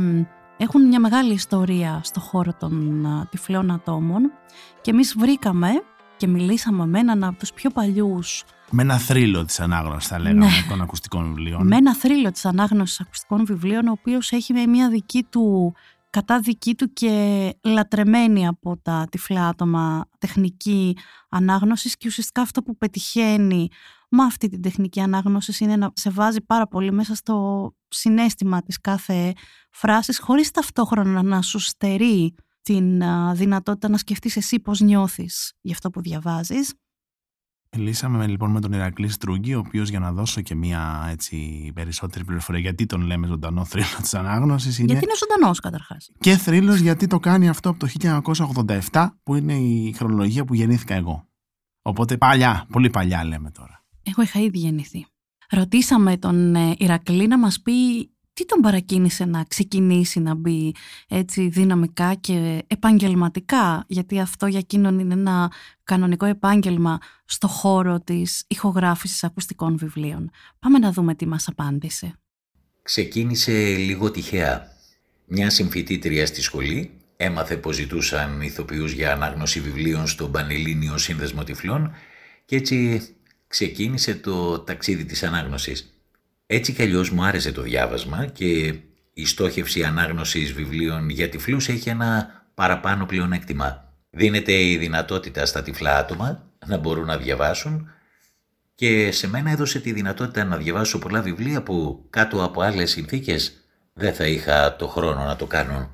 έχουν 0.56 0.86
μια 0.86 1.00
μεγάλη 1.00 1.32
ιστορία 1.32 2.00
στο 2.04 2.20
χώρο 2.20 2.52
των 2.58 3.06
τυφλών 3.30 3.70
ατόμων 3.70 4.32
και 4.80 4.90
εμείς 4.90 5.14
βρήκαμε 5.18 5.68
και 6.16 6.26
μιλήσαμε 6.26 6.86
με 6.86 6.98
έναν 6.98 7.24
από 7.24 7.38
τους 7.38 7.52
πιο 7.52 7.70
παλιούς 7.70 8.44
με 8.70 8.82
ένα 8.82 8.98
θρύλο 8.98 9.44
της 9.44 9.60
ανάγνωσης 9.60 10.08
θα 10.08 10.18
λέγαμε 10.18 10.44
ναι. 10.44 10.66
των 10.68 10.80
ακουστικών 10.80 11.24
βιβλίων. 11.24 11.66
Με 11.66 11.76
ένα 11.76 11.94
θρύλο 11.94 12.30
της 12.30 12.44
ανάγνωσης 12.44 13.00
ακουστικών 13.00 13.44
βιβλίων 13.44 13.86
ο 13.88 13.90
οποίος 13.90 14.32
έχει 14.32 14.66
μια 14.66 14.88
δική 14.88 15.26
του 15.30 15.74
κατά 16.10 16.40
δική 16.40 16.74
του 16.74 16.92
και 16.92 17.52
λατρεμένη 17.64 18.46
από 18.46 18.76
τα 18.82 19.06
τυφλά 19.10 19.48
άτομα 19.48 20.08
τεχνική 20.18 20.96
ανάγνωσης 21.28 21.96
και 21.96 22.08
ουσιαστικά 22.08 22.42
αυτό 22.42 22.62
που 22.62 22.76
πετυχαίνει 22.76 23.68
με 24.08 24.22
αυτή 24.22 24.48
την 24.48 24.62
τεχνική 24.62 25.00
ανάγνωσης 25.00 25.60
είναι 25.60 25.76
να 25.76 25.90
σε 25.94 26.10
βάζει 26.10 26.40
πάρα 26.40 26.66
πολύ 26.66 26.92
μέσα 26.92 27.14
στο 27.14 27.70
συνέστημα 27.88 28.62
της 28.62 28.80
κάθε 28.80 29.32
φράσης 29.70 30.18
χωρίς 30.18 30.50
ταυτόχρονα 30.50 31.22
να 31.22 31.42
σου 31.42 31.58
στερεί 31.58 32.34
την 32.62 33.02
δυνατότητα 33.32 33.88
να 33.88 33.96
σκεφτείς 33.96 34.36
εσύ 34.36 34.60
πώς 34.60 34.80
νιώθεις 34.80 35.52
για 35.60 35.74
αυτό 35.74 35.90
που 35.90 36.00
διαβάζεις. 36.00 36.74
Μιλήσαμε 37.76 38.26
λοιπόν 38.26 38.50
με 38.50 38.60
τον 38.60 38.72
Ηρακλή 38.72 39.08
Στρούγκη, 39.08 39.54
ο 39.54 39.58
οποίος 39.58 39.88
για 39.88 39.98
να 39.98 40.12
δώσω 40.12 40.40
και 40.40 40.54
μία 40.54 41.08
έτσι, 41.10 41.70
περισσότερη 41.74 42.24
πληροφορία, 42.24 42.60
γιατί 42.60 42.86
τον 42.86 43.00
λέμε 43.00 43.26
ζωντανό 43.26 43.64
θρύλο 43.64 43.86
της 44.00 44.14
ανάγνωσης. 44.14 44.78
Είναι... 44.78 44.86
Γιατί 44.92 45.04
είναι 45.04 45.14
ζωντανός 45.16 45.60
καταρχάς. 45.60 46.10
Και 46.18 46.36
θρύλος 46.36 46.78
γιατί 46.78 47.06
το 47.06 47.18
κάνει 47.18 47.48
αυτό 47.48 47.68
από 47.68 47.78
το 47.78 47.88
1987, 48.92 49.08
που 49.22 49.34
είναι 49.34 49.54
η 49.54 49.92
χρονολογία 49.96 50.44
που 50.44 50.54
γεννήθηκα 50.54 50.94
εγώ. 50.94 51.28
Οπότε 51.82 52.16
παλιά, 52.16 52.66
πολύ 52.70 52.90
παλιά 52.90 53.24
λέμε 53.24 53.50
τώρα. 53.50 53.84
Εγώ 54.02 54.22
είχα 54.22 54.40
ήδη 54.40 54.58
γεννηθεί. 54.58 55.06
Ρωτήσαμε 55.50 56.16
τον 56.16 56.54
ε, 56.54 56.74
Ηρακλή 56.78 57.26
να 57.26 57.38
μας 57.38 57.60
πει 57.60 57.72
τι 58.38 58.44
τον 58.44 58.60
παρακίνησε 58.60 59.24
να 59.24 59.44
ξεκινήσει 59.44 60.20
να 60.20 60.34
μπει 60.34 60.74
έτσι 61.08 61.48
δυναμικά 61.48 62.14
και 62.14 62.64
επαγγελματικά, 62.66 63.84
γιατί 63.88 64.20
αυτό 64.20 64.46
για 64.46 64.58
εκείνον 64.58 64.98
είναι 64.98 65.14
ένα 65.14 65.52
κανονικό 65.84 66.26
επάγγελμα 66.26 66.98
στο 67.24 67.48
χώρο 67.48 68.00
της 68.00 68.44
ηχογράφησης 68.48 69.24
ακουστικών 69.24 69.76
βιβλίων. 69.76 70.30
Πάμε 70.58 70.78
να 70.78 70.92
δούμε 70.92 71.14
τι 71.14 71.26
μας 71.26 71.48
απάντησε. 71.48 72.18
Ξεκίνησε 72.82 73.52
λίγο 73.76 74.10
τυχαία. 74.10 74.66
Μια 75.26 75.50
συμφοιτήτρια 75.50 76.26
στη 76.26 76.40
σχολή 76.40 76.90
έμαθε 77.16 77.56
πως 77.56 77.76
ζητούσαν 77.76 78.40
ηθοποιούς 78.40 78.92
για 78.92 79.12
ανάγνωση 79.12 79.60
βιβλίων 79.60 80.06
στον 80.06 80.30
Πανελλήνιο 80.30 80.98
Σύνδεσμο 80.98 81.44
Τυφλών 81.44 81.92
και 82.44 82.56
έτσι 82.56 83.02
ξεκίνησε 83.46 84.14
το 84.14 84.58
ταξίδι 84.58 85.04
της 85.04 85.22
ανάγνωσης. 85.22 85.97
Έτσι 86.50 86.72
κι 86.72 86.82
αλλιώς 86.82 87.10
μου 87.10 87.24
άρεσε 87.24 87.52
το 87.52 87.62
διάβασμα 87.62 88.26
και 88.26 88.74
η 89.12 89.26
στόχευση 89.26 89.82
ανάγνωσης 89.84 90.52
βιβλίων 90.52 91.08
για 91.08 91.28
τυφλούς 91.28 91.68
έχει 91.68 91.88
ένα 91.88 92.30
παραπάνω 92.54 93.06
πλεονέκτημα. 93.06 93.94
Δίνεται 94.10 94.52
η 94.52 94.76
δυνατότητα 94.76 95.46
στα 95.46 95.62
τυφλά 95.62 95.96
άτομα 95.96 96.50
να 96.66 96.76
μπορούν 96.76 97.06
να 97.06 97.16
διαβάσουν 97.16 97.90
και 98.74 99.10
σε 99.12 99.28
μένα 99.28 99.50
έδωσε 99.50 99.80
τη 99.80 99.92
δυνατότητα 99.92 100.44
να 100.44 100.56
διαβάσω 100.56 100.98
πολλά 100.98 101.22
βιβλία 101.22 101.62
που 101.62 102.06
κάτω 102.10 102.44
από 102.44 102.60
άλλες 102.60 102.90
συνθήκες 102.90 103.52
δεν 103.92 104.14
θα 104.14 104.26
είχα 104.26 104.76
το 104.76 104.86
χρόνο 104.86 105.24
να 105.24 105.36
το 105.36 105.46
κάνω. 105.46 105.90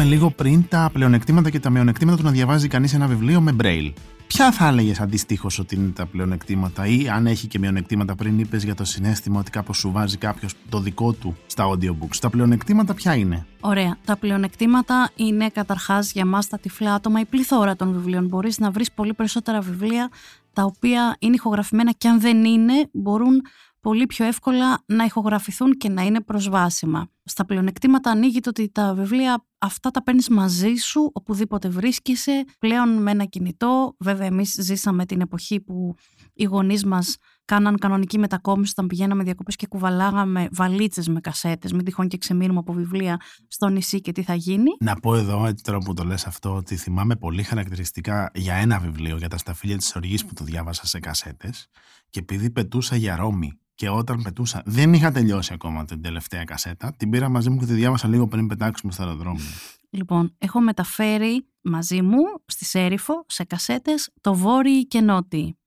Είπαμε 0.00 0.14
λίγο 0.14 0.30
πριν 0.30 0.68
τα 0.68 0.90
πλεονεκτήματα 0.92 1.50
και 1.50 1.60
τα 1.60 1.70
μειονεκτήματα 1.70 2.16
του 2.16 2.22
να 2.22 2.30
διαβάζει 2.30 2.68
κανείς 2.68 2.94
ένα 2.94 3.06
βιβλίο 3.06 3.40
με 3.40 3.56
braille. 3.62 3.92
Ποια 4.26 4.52
θα 4.52 4.66
έλεγες 4.66 5.00
αντιστοίχως 5.00 5.58
ότι 5.58 5.74
είναι 5.74 5.90
τα 5.90 6.06
πλεονεκτήματα, 6.06 6.86
ή 6.86 7.08
αν 7.08 7.26
έχει 7.26 7.46
και 7.46 7.58
μειονεκτήματα, 7.58 8.14
πριν 8.14 8.38
είπες 8.38 8.64
για 8.64 8.74
το 8.74 8.84
συνέστημα 8.84 9.38
ότι 9.40 9.50
κάπως 9.50 9.76
σου 9.76 9.90
βάζει 9.92 10.16
κάποιος 10.16 10.54
το 10.68 10.80
δικό 10.80 11.12
του 11.12 11.36
στα 11.46 11.64
audiobooks. 11.70 12.16
Τα 12.20 12.30
πλεονεκτήματα 12.30 12.94
ποια 12.94 13.14
είναι; 13.14 13.46
Ωραία. 13.60 13.96
Τα 14.04 14.16
πλεονεκτήματα 14.16 15.10
είναι 15.16 15.48
καταρχάς 15.48 16.12
για 16.12 16.26
μας 16.26 16.48
τα 16.48 16.58
τυφλά 16.58 16.94
άτομα 16.94 17.20
η 17.20 17.24
πληθώρα 17.24 17.76
των 17.76 17.92
βιβλίων. 17.92 18.26
Μπορείς 18.26 18.58
να 18.58 18.70
βρεις 18.70 18.92
πολύ 18.92 19.14
περισσότερα 19.14 19.60
βιβλία 19.60 20.10
τα 20.52 20.64
οποία 20.64 21.16
είναι 21.18 21.34
ηχογραφημένα 21.34 21.92
και 21.92 22.08
αν 22.08 22.20
δεν 22.20 22.44
είναι, 22.44 22.88
μπορούν 22.92 23.42
πολύ 23.80 24.06
πιο 24.06 24.24
εύκολα 24.24 24.82
να 24.86 25.04
ηχογραφηθούν 25.04 25.72
και 25.72 25.88
να 25.88 26.02
είναι 26.02 26.20
προσβάσιμα. 26.20 27.08
Στα 27.24 27.44
πλεονεκτήματα 27.44 28.10
ανοίγει 28.10 28.40
το 28.40 28.48
ότι 28.48 28.70
τα 28.70 28.94
βιβλία 28.94 29.44
αυτά 29.58 29.90
τα 29.90 30.02
παίρνεις 30.02 30.28
μαζί 30.28 30.74
σου 30.74 31.10
οπουδήποτε 31.12 31.68
βρίσκεσαι, 31.68 32.44
πλέον 32.58 33.02
με 33.02 33.10
ένα 33.10 33.24
κινητό. 33.24 33.94
Βέβαια, 33.98 34.26
εμείς 34.26 34.56
ζήσαμε 34.60 35.06
την 35.06 35.20
εποχή 35.20 35.60
που 35.60 35.94
οι 36.32 36.44
γονείς 36.44 36.84
μας 36.84 37.16
κάναν 37.44 37.78
κανονική 37.78 38.18
μετακόμιση 38.18 38.72
όταν 38.76 38.86
πηγαίναμε 38.86 39.22
διακοπές 39.22 39.56
και 39.56 39.66
κουβαλάγαμε 39.66 40.48
βαλίτσες 40.52 41.08
με 41.08 41.20
κασέτες. 41.20 41.72
Μην 41.72 41.84
τυχόν 41.84 42.08
και 42.08 42.16
ξεμείνουμε 42.16 42.58
από 42.58 42.72
βιβλία 42.72 43.20
στο 43.48 43.68
νησί 43.68 44.00
και 44.00 44.12
τι 44.12 44.22
θα 44.22 44.34
γίνει. 44.34 44.70
Να 44.80 44.94
πω 44.94 45.16
εδώ, 45.16 45.46
έτσι 45.46 45.64
τώρα 45.64 45.78
που 45.78 45.94
το 45.94 46.04
λες 46.04 46.26
αυτό, 46.26 46.54
ότι 46.54 46.76
θυμάμαι 46.76 47.16
πολύ 47.16 47.42
χαρακτηριστικά 47.42 48.30
για 48.34 48.54
ένα 48.54 48.78
βιβλίο 48.78 49.16
για 49.16 49.28
τα 49.28 49.38
σταφύλια 49.38 49.76
της 49.76 49.96
οργής 49.96 50.24
που 50.24 50.34
το 50.34 50.44
διάβασα 50.44 50.86
σε 50.86 51.00
κασέτες. 51.00 51.68
Και 52.10 52.18
επειδή 52.18 52.50
πετούσα 52.50 52.96
για 52.96 53.16
Ρώμη 53.16 53.58
και 53.80 53.88
όταν 53.88 54.22
πετούσα, 54.22 54.62
δεν 54.64 54.92
είχα 54.92 55.12
τελειώσει 55.12 55.52
ακόμα 55.52 55.84
την 55.84 56.02
τελευταία 56.02 56.44
κασέτα. 56.44 56.94
Την 56.96 57.10
πήρα 57.10 57.28
μαζί 57.28 57.50
μου 57.50 57.58
και 57.58 57.66
τη 57.66 57.72
διάβασα 57.72 58.08
λίγο 58.08 58.28
πριν 58.28 58.46
πετάξουμε 58.46 58.92
στο 58.92 59.02
αεροδρόμιο. 59.02 59.44
Λοιπόν, 59.90 60.34
έχω 60.38 60.60
μεταφέρει 60.60 61.46
μαζί 61.60 62.02
μου 62.02 62.18
στη 62.46 62.64
Σέριφο 62.64 63.24
σε 63.26 63.44
κασέτες 63.44 64.10
το 64.20 64.34
βόρειο 64.34 64.82
και 64.82 65.00
νότι. 65.00 65.58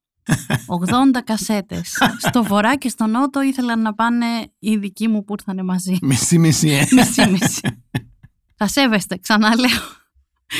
80 1.15 1.20
κασέτες. 1.24 1.98
Στο 2.17 2.43
βορρά 2.43 2.75
και 2.75 2.89
στο 2.89 3.05
νότο 3.05 3.41
ήθελαν 3.41 3.82
να 3.82 3.93
πάνε 3.93 4.25
οι 4.60 4.77
δικοί 4.77 5.08
μου 5.08 5.24
που 5.24 5.36
ήρθαν 5.39 5.65
μαζί. 5.65 5.98
Μισή-μισή, 6.01 6.70
ε. 6.70 6.88
Μισή-μισή. 6.91 7.84
Θα 8.58 8.67
σέβεστε, 8.67 9.17
ξαναλέω. 9.17 10.02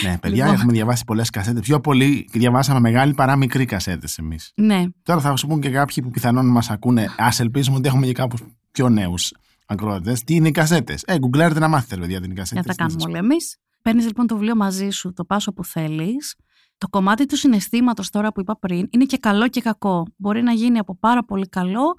Ναι, 0.04 0.18
παιδιά, 0.18 0.44
Λοιπόν. 0.44 0.54
έχουμε 0.60 0.74
διαβάσει 0.74 1.04
πολλές 1.06 1.30
κασέτες. 1.30 1.62
Πιο 1.62 1.80
πολύ 1.80 2.30
διαβάσαμε 2.32 2.80
μεγάλη 2.80 3.14
παρά 3.14 3.36
μικρή 3.36 3.66
κασέτες 3.66 4.18
εμείς. 4.18 4.52
Ναι, 4.56 4.84
Τώρα 5.04 5.20
θα 5.20 5.36
σου 5.36 5.48
πούν 5.48 5.62
και 5.62 5.70
κάποιοι 5.70 6.04
που 6.04 6.10
πιθανόν 6.10 6.52
μας 6.52 6.70
ακούνε. 6.70 7.04
Α 7.04 7.28
ελπίζουμε 7.40 7.78
ότι 7.78 7.88
έχουμε 7.88 8.06
και 8.06 8.14
κάπους 8.14 8.42
πιο 8.72 8.90
νέους 8.90 9.34
ακροατές. 9.66 10.24
Τι 10.24 10.36
είναι 10.36 10.48
οι 10.48 10.52
κασέτες; 10.52 11.04
Ε, 11.06 11.18
γκουγκλάρετε 11.18 11.60
να 11.60 11.68
μάθετε, 11.68 11.98
παιδιά, 12.02 12.18
τι 12.20 12.24
είναι 12.24 12.34
οι 12.34 12.38
κασέτες. 12.38 12.64
δεν 12.66 12.76
τα 12.76 12.84
κάνουμε 12.84 13.04
όλοι 13.04 13.18
εμείς. 13.18 13.58
Παίρνεις 13.82 14.06
λοιπόν 14.06 14.28
το 14.28 14.36
βιβλίο 14.36 14.56
μαζί 14.56 14.90
σου, 14.90 15.14
το 15.14 15.26
πάσο 15.26 15.54
που 15.54 15.66
θέλεις. 15.66 16.36
Το 16.78 16.88
κομμάτι 16.90 17.26
του 17.26 17.38
συναισθήματος 17.38 18.10
τώρα 18.10 18.32
που 18.32 18.40
είπα 18.40 18.58
πριν 18.60 18.88
είναι 18.90 19.06
και 19.06 19.18
καλό 19.18 19.48
και 19.48 19.62
κακό. 19.62 20.06
Μπορεί 20.18 20.42
να 20.42 20.52
γίνει 20.52 20.80
από 20.80 20.98
πάρα 20.98 21.24
πολύ 21.26 21.50
καλό 21.50 21.96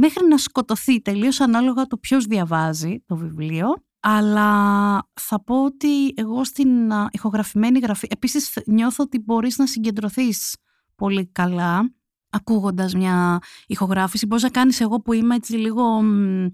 μέχρι 0.00 0.26
να 0.28 0.36
σκοτωθεί 0.38 1.00
τελείως 1.02 1.40
ανάλογα 1.40 1.84
το 1.84 1.96
ποιος 1.96 2.24
διαβάζει 2.24 3.02
το 3.06 3.16
βιβλίο. 3.16 3.66
Αλλά 4.00 4.50
θα 5.12 5.42
πω 5.44 5.64
ότι 5.64 6.12
εγώ 6.14 6.44
στην 6.44 6.92
α, 6.92 7.08
ηχογραφημένη 7.10 7.78
γραφή 7.78 8.06
επίσης 8.10 8.58
νιώθω 8.66 9.04
ότι 9.04 9.18
μπορείς 9.18 9.58
να 9.58 9.66
συγκεντρωθείς 9.66 10.56
πολύ 10.94 11.26
καλά 11.26 11.92
ακούγοντας 12.30 12.94
μια 12.94 13.38
ηχογράφηση. 13.66 14.26
Μπορείς 14.26 14.44
να 14.44 14.50
κάνεις 14.50 14.80
εγώ 14.80 15.00
που 15.00 15.12
είμαι 15.12 15.34
έτσι 15.34 15.56
λίγο 15.56 16.02
μ, 16.02 16.46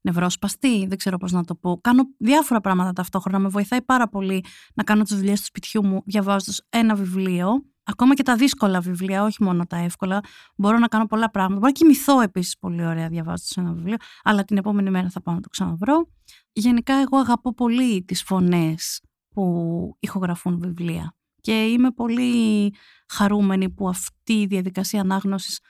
νευρόσπαστη, 0.00 0.86
δεν 0.86 0.98
ξέρω 0.98 1.18
πώς 1.18 1.32
να 1.32 1.44
το 1.44 1.54
πω. 1.54 1.78
Κάνω 1.80 2.02
διάφορα 2.18 2.60
πράγματα 2.60 2.92
ταυτόχρονα. 2.92 3.38
Με 3.38 3.48
βοηθάει 3.48 3.82
πάρα 3.82 4.08
πολύ 4.08 4.44
να 4.74 4.82
κάνω 4.82 5.02
τις 5.02 5.16
δουλειές 5.16 5.38
του 5.38 5.46
σπιτιού 5.46 5.86
μου 5.86 6.02
διαβάζοντας 6.04 6.66
ένα 6.68 6.94
βιβλίο. 6.94 7.64
Ακόμα 7.84 8.14
και 8.14 8.22
τα 8.22 8.36
δύσκολα 8.36 8.80
βιβλία, 8.80 9.22
όχι 9.24 9.42
μόνο 9.42 9.66
τα 9.66 9.76
εύκολα. 9.76 10.20
Μπορώ 10.56 10.78
να 10.78 10.88
κάνω 10.88 11.06
πολλά 11.06 11.30
πράγματα. 11.30 11.60
Μπορώ 11.60 11.72
να 11.72 11.78
κοιμηθώ 11.78 12.20
επίσης 12.20 12.58
πολύ 12.58 12.86
ωραία 12.86 13.08
διαβάζοντας 13.08 13.56
ένα 13.56 13.72
βιβλίο, 13.72 13.96
αλλά 14.22 14.44
την 14.44 14.56
επόμενη 14.56 14.90
μέρα 14.90 15.08
θα 15.08 15.22
πάω 15.22 15.34
να 15.34 15.40
το 15.40 15.48
ξαναβρω. 15.48 16.08
Γενικά, 16.52 16.94
εγώ 16.94 17.18
αγαπώ 17.18 17.54
πολύ 17.54 18.02
τις 18.02 18.22
φωνές 18.22 19.02
που 19.28 19.96
ηχογραφούν 20.00 20.58
βιβλία. 20.58 21.16
Και 21.40 21.64
είμαι 21.64 21.90
πολύ 21.90 22.74
χαρούμενη 23.08 23.70
που 23.70 23.88
αυτή 23.88 24.32
η 24.32 24.46
διαδικασία 24.46 25.00
ανάγνωσης 25.00 25.60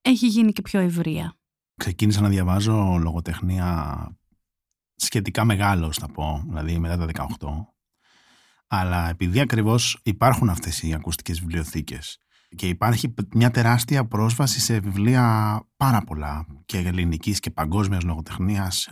έχει 0.00 0.26
γίνει 0.26 0.52
και 0.52 0.62
πιο 0.62 0.80
ευρεία. 0.80 1.36
Ξεκίνησα 1.76 2.20
να 2.20 2.28
διαβάζω 2.28 2.98
λογοτεχνία 3.00 3.96
σχετικά 4.94 5.44
μεγάλο, 5.44 5.92
θα 5.92 6.06
πω, 6.08 6.42
δηλαδή 6.46 6.78
μετά 6.78 6.96
τα 6.96 7.06
18. 7.38 7.74
Αλλά 8.66 9.08
επειδή 9.08 9.40
ακριβώς 9.40 10.00
υπάρχουν 10.02 10.48
αυτές 10.48 10.82
οι 10.82 10.94
ακουστικές 10.94 11.40
βιβλιοθήκες 11.40 12.18
και 12.56 12.68
υπάρχει 12.68 13.14
μια 13.34 13.50
τεράστια 13.50 14.06
πρόσβαση 14.06 14.60
σε 14.60 14.80
βιβλία 14.80 15.60
πάρα 15.76 16.02
πολλά 16.02 16.46
και 16.66 16.78
ελληνικής 16.78 17.40
και 17.40 17.50
παγκόσμιας 17.50 18.02
λογοτεχνίας 18.02 18.88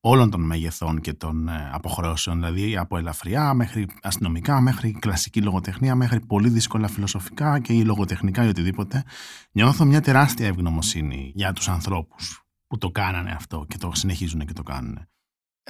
όλων 0.00 0.30
των 0.30 0.40
μεγεθών 0.40 1.00
και 1.00 1.12
των 1.12 1.48
ε, 1.48 1.70
αποχρεώσεων, 1.72 2.36
δηλαδή 2.36 2.76
από 2.76 2.96
ελαφριά 2.96 3.54
μέχρι 3.54 3.86
αστυνομικά, 4.02 4.60
μέχρι 4.60 4.96
κλασική 4.98 5.42
λογοτεχνία, 5.42 5.94
μέχρι 5.94 6.20
πολύ 6.20 6.48
δύσκολα 6.48 6.88
φιλοσοφικά 6.88 7.60
και 7.60 7.72
ή 7.72 7.84
λογοτεχνικά 7.84 8.44
ή 8.44 8.48
οτιδήποτε, 8.48 9.04
νιώθω 9.52 9.84
μια 9.84 10.00
τεράστια 10.00 10.46
ευγνωμοσύνη 10.46 11.32
για 11.34 11.52
τους 11.52 11.68
ανθρώπους 11.68 12.44
που 12.66 12.78
το 12.78 12.90
κάνανε 12.90 13.30
αυτό 13.30 13.64
και 13.68 13.78
το 13.78 13.90
συνεχίζουν 13.94 14.46
και 14.46 14.52
το 14.52 14.62
κάνουν. 14.62 15.08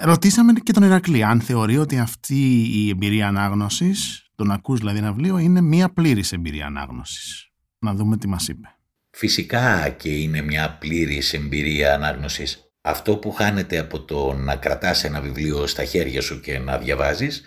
Ρωτήσαμε 0.00 0.52
και 0.52 0.72
τον 0.72 0.82
Ηρακλή 0.82 1.25
αν 1.25 1.40
θεωρεί 1.40 1.78
ότι 1.78 1.99
αυτή 1.99 2.62
η 2.62 2.88
εμπειρία 2.88 3.28
ανάγνωσης, 3.28 4.28
το 4.34 4.44
να 4.44 4.54
ακούς 4.54 4.78
δηλαδή 4.78 4.99
ένα 4.99 5.12
βιβλίο, 5.12 5.38
είναι 5.38 5.60
μια 5.60 5.92
πλήρης 5.92 6.32
εμπειρία 6.32 6.66
ανάγνωσης. 6.66 7.50
Να 7.78 7.94
δούμε 7.94 8.16
τι 8.16 8.28
μας 8.28 8.49
είπε. 8.49 8.68
Φυσικά 9.10 9.88
και 9.88 10.08
είναι 10.08 10.42
μια 10.42 10.76
πλήρης 10.78 11.32
εμπειρία 11.32 11.94
ανάγνωσης. 11.94 12.69
Αυτό 12.80 13.16
που 13.16 13.30
χάνεται 13.30 13.78
από 13.78 14.00
το 14.00 14.32
να 14.32 14.56
κρατάς 14.56 15.04
ένα 15.04 15.20
βιβλίο 15.20 15.66
στα 15.66 15.84
χέρια 15.84 16.20
σου 16.20 16.40
και 16.40 16.58
να 16.58 16.78
διαβάζεις, 16.78 17.42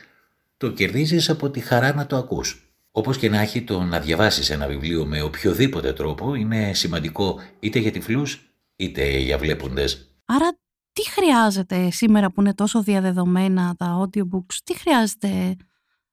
το 0.58 0.72
κερδίζεις 0.72 1.30
από 1.30 1.50
τη 1.50 1.60
χαρά 1.60 1.94
να 1.94 2.06
το 2.06 2.16
ακούς. 2.18 2.68
Όπως 2.92 3.18
και 3.18 3.30
να 3.30 3.40
έχει 3.40 3.62
το 3.62 3.82
να 3.84 4.00
διαβάσεις 4.00 4.50
ένα 4.50 4.68
βιβλίο 4.68 5.06
με 5.06 5.22
οποιοδήποτε 5.22 5.94
τρόπο 5.94 6.36
είναι 6.36 6.74
σημαντικό 6.74 7.40
είτε 7.60 7.80
για 7.80 7.92
τυφλούς 7.92 8.42
είτε 8.76 9.18
για 9.18 9.38
βλέποντες. 9.38 10.16
Άρα 10.26 10.50
τι 10.94 11.10
χρειάζεται 11.10 11.90
σήμερα 11.92 12.32
που 12.32 12.42
είναι 12.42 12.54
τόσο 12.54 12.84
διαδεδομένα 12.84 13.76
τα 13.76 14.00
audiobooks, 14.02 14.56
τι 14.64 14.78
χρειάζεται 14.78 15.56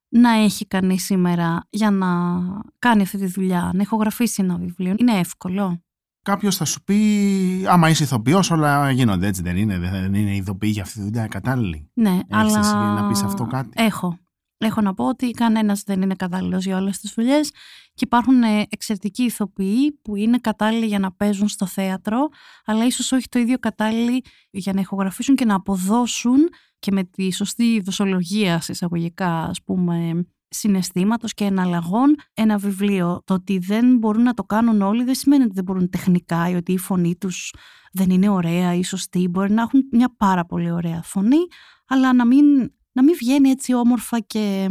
να 0.09 0.31
έχει 0.31 0.65
κανείς 0.65 1.03
σήμερα 1.03 1.67
για 1.69 1.91
να 1.91 2.07
κάνει 2.79 3.01
αυτή 3.01 3.17
τη 3.17 3.25
δουλειά, 3.25 3.71
να 3.73 3.81
ηχογραφήσει 3.81 4.41
ένα 4.43 4.55
βιβλίο; 4.55 4.95
Είναι 4.97 5.19
εύκολο; 5.19 5.83
Κάποιος 6.23 6.55
θα 6.55 6.65
σου 6.65 6.83
πει, 6.83 6.97
άμα 7.67 7.89
είσαι 7.89 8.03
ηθοποιός, 8.03 8.51
όλα 8.51 8.91
γίνονται 8.91 9.27
έτσι, 9.27 9.41
δεν 9.41 9.57
είναι. 9.57 9.77
Δεν 9.79 10.13
είναι 10.13 10.35
ηθοποιοί 10.35 10.69
για 10.73 10.81
αυτή 10.83 10.97
τη 10.97 11.03
δουλειά 11.03 11.27
κατάλληλοι. 11.27 11.89
Ναι, 11.93 12.09
Έχεις 12.09 12.25
αλλά... 12.29 12.59
εσύ 12.59 12.73
να 12.73 13.07
πεις 13.07 13.23
αυτό 13.23 13.45
κάτι; 13.45 13.69
Έχω. 13.73 14.19
Έχω 14.63 14.81
να 14.81 14.93
πω 14.93 15.07
ότι 15.07 15.31
κανένας 15.31 15.83
δεν 15.83 16.01
είναι 16.01 16.15
κατάλληλος 16.15 16.65
για 16.65 16.77
όλες 16.77 16.99
τις 16.99 17.13
δουλειές 17.13 17.49
και 17.93 18.05
υπάρχουν 18.05 18.43
ε, 18.43 18.65
εξαιρετικοί 18.69 19.23
ηθοποιοί 19.23 19.99
που 20.01 20.15
είναι 20.15 20.37
κατάλληλοι 20.37 20.85
για 20.85 20.99
να 20.99 21.11
παίζουν 21.11 21.47
στο 21.47 21.65
θέατρο 21.65 22.27
αλλά 22.65 22.85
ίσως 22.85 23.11
όχι 23.11 23.27
το 23.29 23.39
ίδιο 23.39 23.57
κατάλληλοι 23.59 24.23
για 24.49 24.73
να 24.73 24.79
ηχογραφήσουν 24.79 25.35
και 25.35 25.45
να 25.45 25.55
αποδώσουν 25.55 26.49
και 26.79 26.91
με 26.91 27.03
τη 27.03 27.33
σωστή 27.33 27.79
δοσολογία 27.79 28.61
σε 28.61 28.71
εισαγωγικά 28.71 29.43
ας 29.43 29.63
πούμε 29.63 30.25
συναισθήματος 30.53 31.33
και 31.33 31.43
εναλλαγών 31.43 32.15
ένα 32.33 32.57
βιβλίο. 32.57 33.21
Το 33.25 33.33
ότι 33.33 33.57
δεν 33.57 33.97
μπορούν 33.97 34.23
να 34.23 34.33
το 34.33 34.43
κάνουν 34.43 34.81
όλοι 34.81 35.03
δεν 35.03 35.15
σημαίνει 35.15 35.43
ότι 35.43 35.53
δεν 35.53 35.63
μπορούν 35.63 35.89
τεχνικά 35.89 36.49
ή 36.49 36.55
ότι 36.55 36.71
η 36.71 36.77
φωνή 36.77 37.15
τους 37.15 37.53
δεν 37.91 38.09
είναι 38.09 38.29
ωραία 38.29 38.73
ή 38.73 38.83
σωστή. 38.83 39.27
Μπορεί 39.27 39.51
να 39.51 39.61
έχουν 39.61 39.81
μια 39.91 40.13
πάρα 40.17 40.45
πολύ 40.45 40.71
ωραία 40.71 41.01
φωνή 41.03 41.37
αλλά 41.87 42.13
να 42.13 42.25
μην, 42.25 42.45
να 42.91 43.03
μην 43.03 43.15
βγαίνει 43.19 43.49
έτσι 43.49 43.73
όμορφα 43.73 44.19
και 44.19 44.67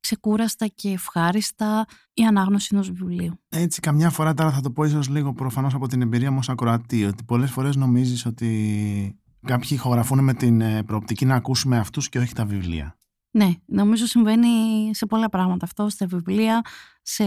ξεκούραστα 0.00 0.66
και 0.66 0.88
ευχάριστα 0.88 1.84
η 2.14 2.24
ανάγνωση 2.24 2.68
ενός 2.72 2.90
βιβλίου. 2.90 3.40
Έτσι, 3.48 3.80
καμιά 3.80 4.10
φορά 4.10 4.34
τώρα 4.34 4.50
θα 4.50 4.60
το 4.60 4.70
πω 4.70 4.84
ίσως 4.84 5.08
λίγο 5.08 5.32
προφανώς 5.32 5.74
από 5.74 5.88
την 5.88 6.02
εμπειρία 6.02 6.30
μου 6.30 6.38
ως 6.40 6.48
ακροατή, 6.48 7.04
ότι 7.04 7.24
πολλές 7.24 7.50
φορές 7.50 7.76
νομίζεις 7.76 8.26
ότι 8.26 9.20
κάποιοι 9.46 9.68
ηχογραφούν 9.72 10.24
με 10.24 10.34
την 10.34 10.60
ε, 10.60 10.82
προοπτική 10.82 11.24
να 11.24 11.34
ακούσουμε 11.34 11.78
αυτούς 11.78 12.08
και 12.08 12.18
όχι 12.18 12.34
τα 12.34 12.44
βιβλία. 12.44 12.95
Ναι, 13.36 13.50
νομίζω 13.66 14.06
συμβαίνει 14.06 14.48
σε 14.94 15.06
πολλά 15.06 15.28
πράγματα 15.28 15.64
αυτό, 15.64 15.88
στα 15.88 16.06
βιβλία, 16.06 16.62
σε 17.02 17.24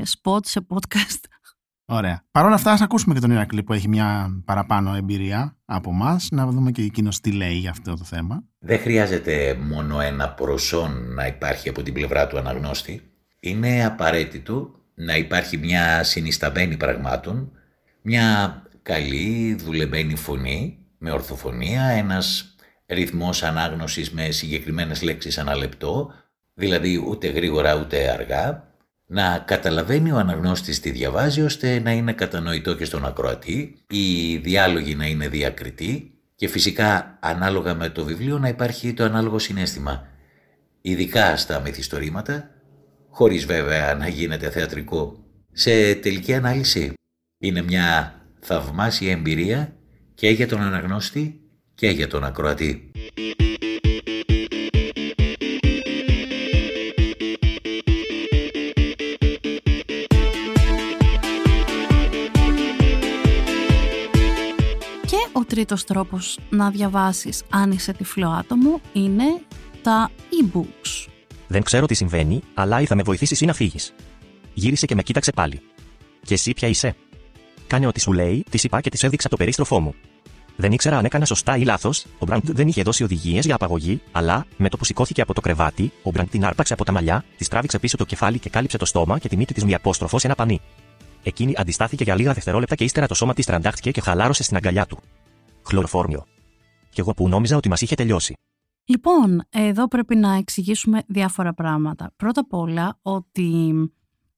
spot, 0.00 0.46
σε 0.46 0.66
podcast. 0.68 1.20
Ωραία. 1.84 2.24
Παρ' 2.30 2.44
όλα 2.44 2.54
αυτά, 2.54 2.72
ας 2.72 2.80
ακούσουμε 2.80 3.14
και 3.14 3.20
τον 3.20 3.30
Ηρακλή 3.30 3.62
που 3.62 3.72
έχει 3.72 3.88
μια 3.88 4.28
παραπάνω 4.44 4.94
εμπειρία 4.94 5.56
από 5.64 5.90
εμάς, 5.90 6.28
να 6.30 6.46
δούμε 6.46 6.70
και 6.70 6.82
εκείνος 6.82 7.20
τι 7.20 7.32
λέει 7.32 7.54
για 7.54 7.70
αυτό 7.70 7.96
το 7.96 8.04
θέμα. 8.04 8.44
Δεν 8.58 8.78
χρειάζεται 8.78 9.58
μόνο 9.60 10.00
ένα 10.00 10.28
προσόν 10.28 11.14
να 11.14 11.26
υπάρχει 11.26 11.68
από 11.68 11.82
την 11.82 11.92
πλευρά 11.92 12.26
του 12.26 12.38
αναγνώστη. 12.38 13.02
Είναι 13.40 13.84
απαραίτητο 13.84 14.70
να 14.94 15.16
υπάρχει 15.16 15.56
μια 15.56 16.02
συνισταμένη 16.02 16.76
πραγμάτων, 16.76 17.52
μια 18.02 18.62
καλή 18.82 19.54
δουλεμένη 19.54 20.16
φωνή 20.16 20.78
με 20.98 21.10
ορθοφωνία, 21.10 21.82
ένας 21.82 22.51
ρυθμός 22.92 23.42
ανάγνωσης 23.42 24.10
με 24.10 24.30
συγκεκριμένες 24.30 25.02
λέξεις 25.02 25.38
ανά 25.38 25.56
λεπτό, 25.56 26.12
δηλαδή 26.54 27.04
ούτε 27.08 27.28
γρήγορα 27.28 27.80
ούτε 27.80 28.10
αργά, 28.10 28.72
να 29.06 29.38
καταλαβαίνει 29.38 30.10
ο 30.10 30.16
αναγνώστης 30.16 30.80
τι 30.80 30.90
διαβάζει 30.90 31.42
ώστε 31.42 31.80
να 31.80 31.92
είναι 31.92 32.12
κατανοητό 32.12 32.74
και 32.74 32.84
στον 32.84 33.04
ακροατή, 33.06 33.76
οι 33.88 34.36
διάλογοι 34.36 34.94
να 34.94 35.06
είναι 35.06 35.28
διακριτοί 35.28 36.12
και 36.34 36.48
φυσικά 36.48 37.18
ανάλογα 37.20 37.74
με 37.74 37.88
το 37.88 38.04
βιβλίο 38.04 38.38
να 38.38 38.48
υπάρχει 38.48 38.92
το 38.94 39.04
ανάλογο 39.04 39.38
συνέστημα, 39.38 40.06
ειδικά 40.80 41.36
στα 41.36 41.60
μυθιστορήματα, 41.60 42.50
χωρίς 43.10 43.44
βέβαια 43.44 43.94
να 43.94 44.08
γίνεται 44.08 44.50
θεατρικό. 44.50 45.24
Σε 45.52 45.94
τελική 45.94 46.34
ανάλυση 46.34 46.92
είναι 47.38 47.62
μια 47.62 48.20
θαυμάσια 48.40 49.10
εμπειρία 49.10 49.76
και 50.14 50.28
για 50.28 50.48
τον 50.48 50.60
αναγνώστη 50.60 51.40
και 51.82 51.90
για 51.90 52.08
τον 52.08 52.24
ακροατή. 52.24 52.90
Ο 65.32 65.44
τρίτος 65.44 65.84
τρόπος 65.84 66.38
να 66.50 66.70
διαβάσεις 66.70 67.42
αν 67.50 67.70
είσαι 67.70 67.92
τυφλό 67.92 68.28
άτομο 68.28 68.80
είναι 68.92 69.24
τα 69.82 70.10
e-books. 70.30 71.08
Δεν 71.46 71.62
ξέρω 71.62 71.86
τι 71.86 71.94
συμβαίνει, 71.94 72.42
αλλά 72.54 72.80
ή 72.80 72.86
θα 72.86 72.94
με 72.94 73.02
βοηθήσεις 73.02 73.40
ή 73.40 73.44
να 73.46 73.52
φύγεις. 73.52 73.94
Γύρισε 74.54 74.86
και 74.86 74.94
με 74.94 75.02
κοίταξε 75.02 75.32
πάλι. 75.32 75.60
Και 76.24 76.34
εσύ 76.34 76.52
ποια 76.52 76.68
είσαι. 76.68 76.96
Κάνε 77.66 77.86
ό,τι 77.86 78.00
σου 78.00 78.12
λέει, 78.12 78.44
της 78.50 78.64
είπα 78.64 78.80
και 78.80 78.90
της 78.90 79.02
έδειξα 79.02 79.28
το 79.28 79.36
περίστροφό 79.36 79.80
μου. 79.80 79.94
Δεν 80.56 80.72
ήξερα 80.72 80.98
αν 80.98 81.04
έκανα 81.04 81.24
σωστά 81.24 81.56
ή 81.56 81.64
λάθος, 81.64 82.06
ο 82.18 82.24
Μπραντ 82.24 82.50
δεν 82.50 82.68
είχε 82.68 82.82
δώσει 82.82 83.04
οδηγίες 83.04 83.44
για 83.44 83.54
απαγωγή, 83.54 84.02
αλλά 84.12 84.46
με 84.56 84.68
το 84.68 84.76
που 84.76 84.84
σηκώθηκε 84.84 85.20
από 85.20 85.34
το 85.34 85.40
κρεβάτι, 85.40 85.92
ο 86.02 86.10
Μπραντ 86.10 86.28
την 86.28 86.44
άρπαξε 86.44 86.72
από 86.72 86.84
τα 86.84 86.92
μαλλιά, 86.92 87.24
τη 87.36 87.48
τράβηξε 87.48 87.78
πίσω 87.78 87.96
το 87.96 88.04
κεφάλι 88.04 88.38
και 88.38 88.50
κάλυψε 88.50 88.78
το 88.78 88.84
στόμα 88.84 89.18
και 89.18 89.28
τη 89.28 89.36
μύτη 89.36 89.54
της 89.54 89.64
με 89.64 89.74
απόστροφος 89.74 90.20
σε 90.20 90.26
ένα 90.26 90.36
πανί. 90.36 90.60
Εκείνη 91.22 91.54
αντιστάθηκε 91.56 92.04
για 92.04 92.14
λίγα 92.14 92.32
δευτερόλεπτα 92.32 92.74
και 92.74 92.84
ύστερα 92.84 93.06
το 93.06 93.14
σώμα 93.14 93.34
της 93.34 93.46
τραντάχτηκε 93.46 93.90
και 93.90 94.00
χαλάρωσε 94.00 94.42
στην 94.42 94.56
αγκαλιά 94.56 94.86
του. 94.86 94.98
Χλωροφόρμιο. 95.66 96.26
Κι 96.90 97.00
εγώ 97.00 97.14
που 97.14 97.28
νόμιζα 97.28 97.56
ότι 97.56 97.68
μας 97.68 97.80
είχε 97.80 97.94
τελειώσει. 97.94 98.34
Λοιπόν, 98.84 99.42
εδώ 99.50 99.88
πρέπει 99.88 100.16
να 100.16 100.34
εξηγήσουμε 100.34 101.02
διάφορα 101.06 101.54
πράγματα. 101.54 102.12
Πρώτα 102.16 102.40
απ' 102.40 102.54
όλα 102.54 102.98
ότι 103.02 103.72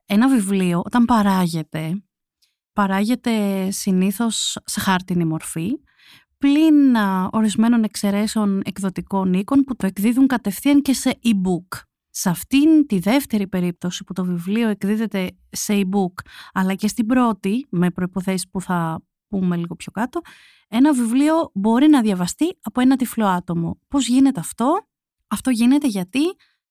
ένα 0.06 0.28
βιβλίο 0.28 0.82
όταν 0.84 1.04
παράγεται, 1.04 2.02
παράγεται 2.72 3.70
συνήθως 3.70 4.58
σε 4.64 4.80
χάρτινη 4.80 5.24
μορφή, 5.24 5.70
πλην 6.44 6.96
ορισμένων 7.30 7.84
εξαιρέσεων 7.84 8.62
εκδοτικών 8.64 9.32
οίκων 9.32 9.60
που 9.60 9.76
το 9.76 9.86
εκδίδουν 9.86 10.26
κατευθείαν 10.26 10.82
και 10.82 10.92
σε 10.92 11.18
e-book. 11.24 11.80
Σε 12.10 12.28
αυτήν 12.28 12.86
τη 12.86 12.98
δεύτερη 12.98 13.48
περίπτωση 13.48 14.04
που 14.04 14.12
το 14.12 14.24
βιβλίο 14.24 14.68
εκδίδεται 14.68 15.36
σε 15.50 15.80
e-book, 15.80 16.12
αλλά 16.52 16.74
και 16.74 16.88
στην 16.88 17.06
πρώτη, 17.06 17.66
με 17.70 17.90
προϋποθέσεις 17.90 18.48
που 18.48 18.60
θα 18.60 19.02
πούμε 19.28 19.56
λίγο 19.56 19.74
πιο 19.74 19.92
κάτω, 19.92 20.20
ένα 20.68 20.92
βιβλίο 20.92 21.50
μπορεί 21.54 21.88
να 21.88 22.00
διαβαστεί 22.00 22.58
από 22.62 22.80
ένα 22.80 22.96
τυφλό 22.96 23.26
άτομο. 23.26 23.78
Πώς 23.88 24.08
γίνεται 24.08 24.40
αυτό; 24.40 24.86
Αυτό 25.28 25.50
γίνεται 25.50 25.86
γιατί 25.86 26.20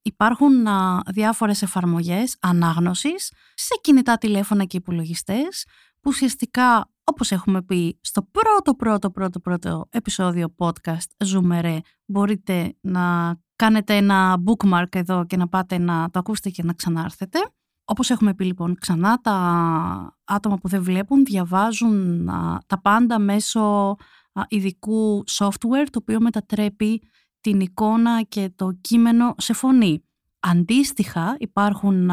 υπάρχουν 0.02 0.68
α, 0.68 1.02
διάφορες 1.14 1.62
εφαρμογές 1.62 2.38
ανάγνωσης 2.40 3.34
σε 3.54 3.80
κινητά 3.82 4.18
τηλέφωνα 4.18 4.64
και 4.64 4.78
υπολογιστές 4.78 5.66
που 6.02 6.10
ουσιαστικά 6.10 6.93
όπως 7.04 7.32
έχουμε 7.32 7.62
πει 7.62 7.98
στο 8.02 8.22
πρώτο 8.24 8.76
πρώτο 8.76 9.12
πρώτο 9.12 9.40
πρώτο 9.40 9.88
επεισόδιο 9.90 10.56
podcast 10.58 11.26
Zoomere 11.26 11.78
μπορείτε 12.06 12.76
να 12.82 13.36
κάνετε 13.56 13.96
ένα 13.96 14.44
bookmark 14.46 14.96
εδώ 14.96 15.26
και 15.26 15.38
να 15.38 15.48
πάτε 15.48 15.78
να 15.78 16.10
το 16.10 16.20
ακούσετε 16.20 16.50
και 16.50 16.64
να 16.64 16.74
ξανάρθετε. 16.74 17.40
Όπως 17.86 18.10
έχουμε 18.10 18.34
πει 18.34 18.46
λοιπόν 18.46 18.76
ξανά, 18.80 19.18
τα 19.18 20.18
άτομα 20.24 20.58
που 20.58 20.68
δεν 20.68 20.84
βλέπουν 20.84 21.26
διαβάζουν 21.26 22.26
τα 22.66 22.82
πάντα 22.82 23.20
μέσω 23.20 23.96
ειδικού 24.48 25.24
software 25.32 25.88
το 25.90 26.00
οποίο 26.02 26.22
μετατρέπει 26.22 27.02
την 27.40 27.60
εικόνα 27.60 28.22
και 28.22 28.52
το 28.56 28.72
κείμενο 28.82 29.36
σε 29.38 29.54
φωνή. 29.54 30.04
Αντίστοιχα 30.40 31.36
υπάρχουν 31.40 32.10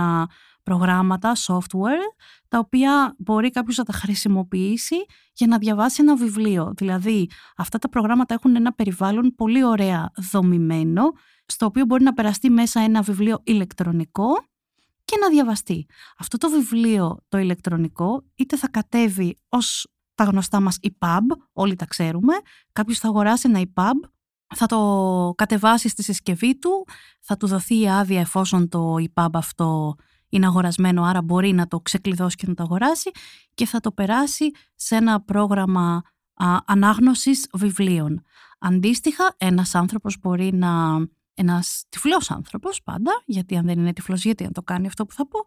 προγράμματα, 0.71 1.33
software, 1.47 2.07
τα 2.49 2.59
οποία 2.59 3.15
μπορεί 3.19 3.51
κάποιος 3.51 3.77
να 3.77 3.85
τα 3.85 3.93
χρησιμοποιήσει 3.93 4.97
για 5.33 5.47
να 5.47 5.59
διαβάσει 5.59 6.03
ένα 6.03 6.17
βιβλίο. 6.17 6.73
Δηλαδή, 6.77 7.31
αυτά 7.57 7.79
τα 7.79 7.89
προγράμματα 7.89 8.35
έχουν 8.35 8.57
ένα 8.57 8.73
περιβάλλον 8.73 9.35
πολύ 9.35 9.65
ωραία 9.65 10.11
δομημένο, 10.31 11.03
στο 11.47 11.67
οποίο 11.67 11.85
μπορεί 11.85 12.03
να 12.05 12.13
περαστεί 12.13 12.51
μέσα 12.51 12.81
ένα 12.81 13.03
βιβλίο 13.03 13.41
ηλεκτρονικό 13.45 14.29
και 15.05 15.17
να 15.21 15.29
διαβαστεί. 15.29 15.87
Αυτό 16.19 16.39
το 16.39 16.51
βιβλίο 16.51 17.17
το 17.29 17.39
ηλεκτρονικό 17.39 18.25
είτε 18.35 18.57
θα 18.57 18.69
κατέβει 18.69 19.37
ως 19.49 19.87
τα 20.15 20.25
γνωστά 20.25 20.61
μας 20.61 20.79
EPUB, 20.83 21.21
όλοι 21.53 21.77
τα 21.77 21.87
ξέρουμε, 21.87 22.35
κάποιος 22.73 22.99
θα 22.99 23.09
αγοράσει 23.09 23.49
ένα 23.49 23.63
EPUB, 23.75 24.09
θα 24.55 24.67
το 24.67 25.33
κατεβάσει 25.37 25.89
στη 25.89 26.03
συσκευή 26.03 26.59
του, 26.59 26.87
θα 27.21 27.37
του 27.37 27.47
δοθεί 27.47 27.81
η 27.81 27.89
άδεια 27.89 28.21
εφόσον 28.21 28.69
το 28.69 28.95
EPUB 29.15 29.31
αυτό 29.33 29.95
είναι 30.31 30.47
αγορασμένο, 30.47 31.03
άρα 31.03 31.23
μπορεί 31.23 31.53
να 31.53 31.67
το 31.67 31.81
ξεκλειδώσει 31.81 32.37
και 32.37 32.47
να 32.47 32.55
το 32.55 32.63
αγοράσει 32.63 33.11
και 33.55 33.67
θα 33.67 33.81
το 33.81 33.93
περάσει 33.93 34.51
σε 34.75 34.97
ένα 34.97 35.21
πρόγραμμα 35.21 36.03
α, 36.35 36.57
ανάγνωσης 36.65 37.49
βιβλίων. 37.53 38.23
Αντίστοιχα, 38.59 39.35
ένας 39.37 39.75
άνθρωπος 39.75 40.17
μπορεί 40.21 40.53
να 40.55 40.99
ένας 41.35 41.85
τυφλός 41.89 42.31
άνθρωπος 42.31 42.83
πάντα, 42.83 43.23
γιατί 43.27 43.57
αν 43.57 43.67
δεν 43.67 43.79
είναι 43.79 43.93
τυφλός, 43.93 44.25
γιατί 44.25 44.45
να 44.45 44.51
το 44.51 44.63
κάνει 44.63 44.87
αυτό 44.87 45.07
που 45.07 45.15
θα 45.15 45.29
πω, 45.29 45.39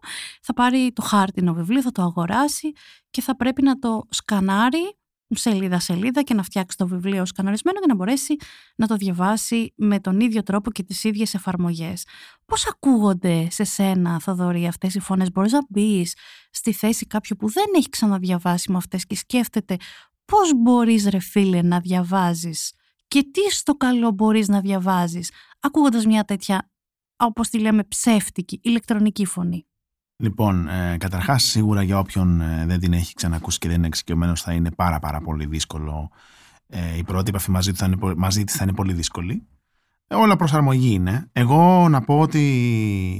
θα 0.42 0.52
πάρει 0.52 0.92
το 0.92 1.02
χάρτινο 1.02 1.54
βιβλίο, 1.54 1.82
θα 1.82 1.90
το 1.90 2.02
αγοράσει 2.02 2.72
και 3.10 3.20
θα 3.20 3.36
πρέπει 3.36 3.62
να 3.62 3.78
το 3.78 4.06
σκανάρει 4.10 4.96
σελίδα-σελίδα 5.28 6.22
και 6.22 6.34
να 6.34 6.42
φτιάξει 6.42 6.76
το 6.76 6.86
βιβλίο 6.86 7.26
σκαναρισμένο 7.26 7.78
για 7.78 7.86
να 7.88 7.94
μπορέσει 7.94 8.36
να 8.76 8.86
το 8.86 8.96
διαβάσει 8.96 9.72
με 9.76 10.00
τον 10.00 10.20
ίδιο 10.20 10.42
τρόπο 10.42 10.70
και 10.70 10.82
τις 10.82 11.04
ίδιες 11.04 11.34
εφαρμογές. 11.34 12.06
Πώς 12.46 12.66
ακούγονται 12.66 13.46
σε 13.50 13.64
σένα, 13.64 14.18
Θοδωρή, 14.18 14.66
αυτές 14.66 14.94
οι 14.94 15.00
φωνές; 15.00 15.30
Μπορείς 15.32 15.52
να 15.52 15.60
μπεις 15.68 16.16
στη 16.50 16.72
θέση 16.72 17.06
κάποιου 17.06 17.36
που 17.36 17.50
δεν 17.50 17.64
έχει 17.76 17.88
ξαναδιαβάσει 17.88 18.70
με 18.70 18.76
αυτές 18.76 19.06
και 19.06 19.16
σκέφτεται 19.16 19.76
πώς 20.24 20.52
μπορείς 20.56 21.08
ρε 21.08 21.18
φίλε 21.18 21.62
να 21.62 21.80
διαβάζεις 21.80 22.72
και 23.08 23.28
τι 23.32 23.50
στο 23.50 23.74
καλό 23.74 24.10
μπορείς 24.10 24.48
να 24.48 24.60
διαβάζεις 24.60 25.30
ακούγοντας 25.60 26.06
μια 26.06 26.24
τέτοια, 26.24 26.70
όπως 27.16 27.48
τη 27.48 27.58
λέμε, 27.58 27.84
ψεύτικη 27.84 28.60
ηλεκτρονική 28.62 29.24
φωνή; 29.24 29.66
Λοιπόν, 30.16 30.68
ε, 30.68 30.96
καταρχάς 30.96 31.42
σίγουρα 31.42 31.82
για 31.82 31.98
όποιον 31.98 32.40
ε, 32.40 32.64
δεν 32.66 32.80
την 32.80 32.92
έχει 32.92 33.14
ξανακούσει 33.14 33.58
και 33.58 33.68
δεν 33.68 33.76
είναι 33.76 33.86
εξοικειωμένος 33.86 34.42
θα 34.42 34.52
είναι 34.52 34.70
πάρα 34.70 34.98
πάρα 34.98 35.20
πολύ 35.20 35.46
δύσκολο. 35.46 36.10
Ε, 36.66 36.96
η 36.96 37.04
πρώτη 37.04 37.28
επαφή 37.28 37.50
μαζί, 37.50 37.70
του 37.70 37.76
θα 37.76 37.86
είναι, 37.86 38.14
μαζί 38.16 38.44
της 38.44 38.54
θα 38.56 38.62
είναι 38.62 38.72
πολύ 38.72 38.92
δύσκολη. 38.92 39.46
Ε, 40.06 40.14
όλα 40.14 40.36
προσαρμογή 40.36 40.92
είναι. 40.92 41.28
Εγώ 41.32 41.88
να 41.88 42.00
πω 42.00 42.20
ότι 42.20 42.40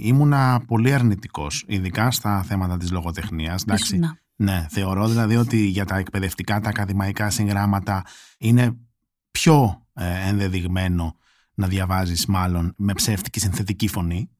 ήμουνα 0.02 0.60
πολύ 0.66 0.92
αρνητικός, 0.92 1.64
ειδικά 1.66 2.10
στα 2.10 2.42
θέματα 2.42 2.76
της 2.76 2.90
λογοτεχνίας. 2.90 3.62
Εντάξει, 3.62 3.98
ναι, 4.36 4.66
θεωρώ 4.70 5.08
δηλαδή 5.08 5.36
ότι 5.36 5.56
για 5.56 5.84
τα 5.84 5.96
εκπαιδευτικά, 5.96 6.60
τα 6.60 6.68
ακαδημαϊκά 6.68 7.30
συγγράμματα 7.30 8.02
είναι 8.38 8.76
πιο 9.30 9.86
ε, 9.92 10.28
ενδεδειγμένο 10.28 11.16
να 11.54 11.66
διαβάζεις 11.66 12.26
μάλλον 12.26 12.74
με 12.76 12.92
ψεύτικη 12.92 13.40
συνθετική 13.40 13.88
φωνή 13.88 14.30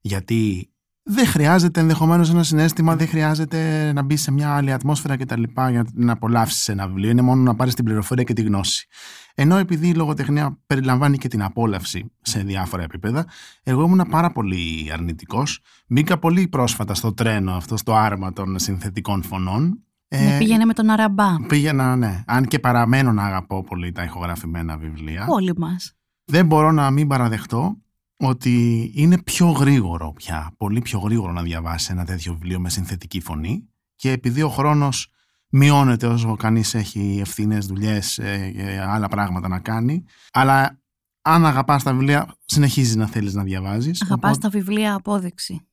γιατί 0.00 0.71
δεν 1.04 1.26
χρειάζεται 1.26 1.80
ενδεχομένως 1.80 2.30
ένα 2.30 2.42
συνέστημα, 2.42 2.96
δεν 2.96 3.08
χρειάζεται 3.08 3.92
να 3.92 4.02
μπει 4.02 4.16
σε 4.16 4.30
μια 4.30 4.54
άλλη 4.54 4.72
ατμόσφαιρα 4.72 5.16
κτλ. 5.16 5.42
για 5.70 5.86
να 5.94 6.12
απολαύσεις 6.12 6.68
ένα 6.68 6.86
βιβλίο. 6.86 7.10
Είναι 7.10 7.22
μόνο 7.22 7.42
να 7.42 7.54
πάρεις 7.54 7.74
την 7.74 7.84
πληροφορία 7.84 8.24
και 8.24 8.32
τη 8.32 8.42
γνώση. 8.42 8.86
Ενώ 9.34 9.56
επειδή 9.56 9.88
η 9.88 9.94
λογοτεχνία 9.94 10.58
περιλαμβάνει 10.66 11.18
και 11.18 11.28
την 11.28 11.42
απόλαυση 11.42 12.12
σε 12.20 12.38
διάφορα 12.38 12.82
επίπεδα, 12.82 13.26
εγώ 13.62 13.82
ήμουν 13.82 14.06
πάρα 14.10 14.30
πολύ 14.32 14.90
αρνητικός. 14.92 15.60
Μπήκα 15.86 16.18
πολύ 16.18 16.48
πρόσφατα 16.48 16.94
στο 16.94 17.12
τρένο 17.12 17.52
αυτό, 17.52 17.76
στο 17.76 17.94
άρμα 17.94 18.32
των 18.32 18.58
συνθετικών 18.58 19.22
φωνών. 19.22 19.82
Ναι, 20.08 20.38
πήγαινε 20.38 20.64
με 20.64 20.72
τον 20.72 20.90
Αραμπά. 20.90 21.36
Πήγαινα, 21.46 21.96
ναι. 21.96 22.22
Αν 22.26 22.44
και 22.44 22.58
παραμένω 22.58 23.12
να 23.12 23.24
αγαπώ 23.24 23.64
πολύ 23.64 23.92
τα 23.92 24.02
ηχογραφημένα 24.02 24.76
βιβλία. 24.76 25.26
Όλοι 25.28 25.52
μας. 25.56 25.92
Δεν 26.24 26.46
μπορώ 26.46 26.72
να 26.72 26.90
μην 26.90 27.08
παραδεχτώ 27.08 27.76
ότι 28.26 28.90
είναι 28.94 29.22
πιο 29.22 29.50
γρήγορο 29.50 30.12
πια, 30.12 30.54
πολύ 30.56 30.80
πιο 30.80 30.98
γρήγορο 30.98 31.32
να 31.32 31.42
διαβάσει 31.42 31.92
ένα 31.92 32.04
τέτοιο 32.04 32.32
βιβλίο 32.32 32.60
με 32.60 32.70
συνθετική 32.70 33.20
φωνή 33.20 33.68
και 33.94 34.10
επειδή 34.10 34.42
ο 34.42 34.48
χρόνος 34.48 35.08
μειώνεται 35.48 36.06
όσο 36.06 36.36
κανείς 36.36 36.74
έχει 36.74 37.18
ευθύνες, 37.20 37.66
δουλειές 37.66 38.14
και 38.14 38.80
άλλα 38.86 39.08
πράγματα 39.08 39.48
να 39.48 39.58
κάνει 39.60 40.04
αλλά 40.32 40.80
αν 41.22 41.46
αγαπάς 41.46 41.82
τα 41.82 41.92
βιβλία 41.92 42.36
συνεχίζεις 42.44 42.96
να 42.96 43.06
θέλεις 43.06 43.34
να 43.34 43.42
διαβάζεις. 43.42 44.02
Αγαπάς 44.02 44.36
οπότε... 44.36 44.48
τα 44.48 44.58
βιβλία 44.58 44.94
απόδειξη. 44.94 45.66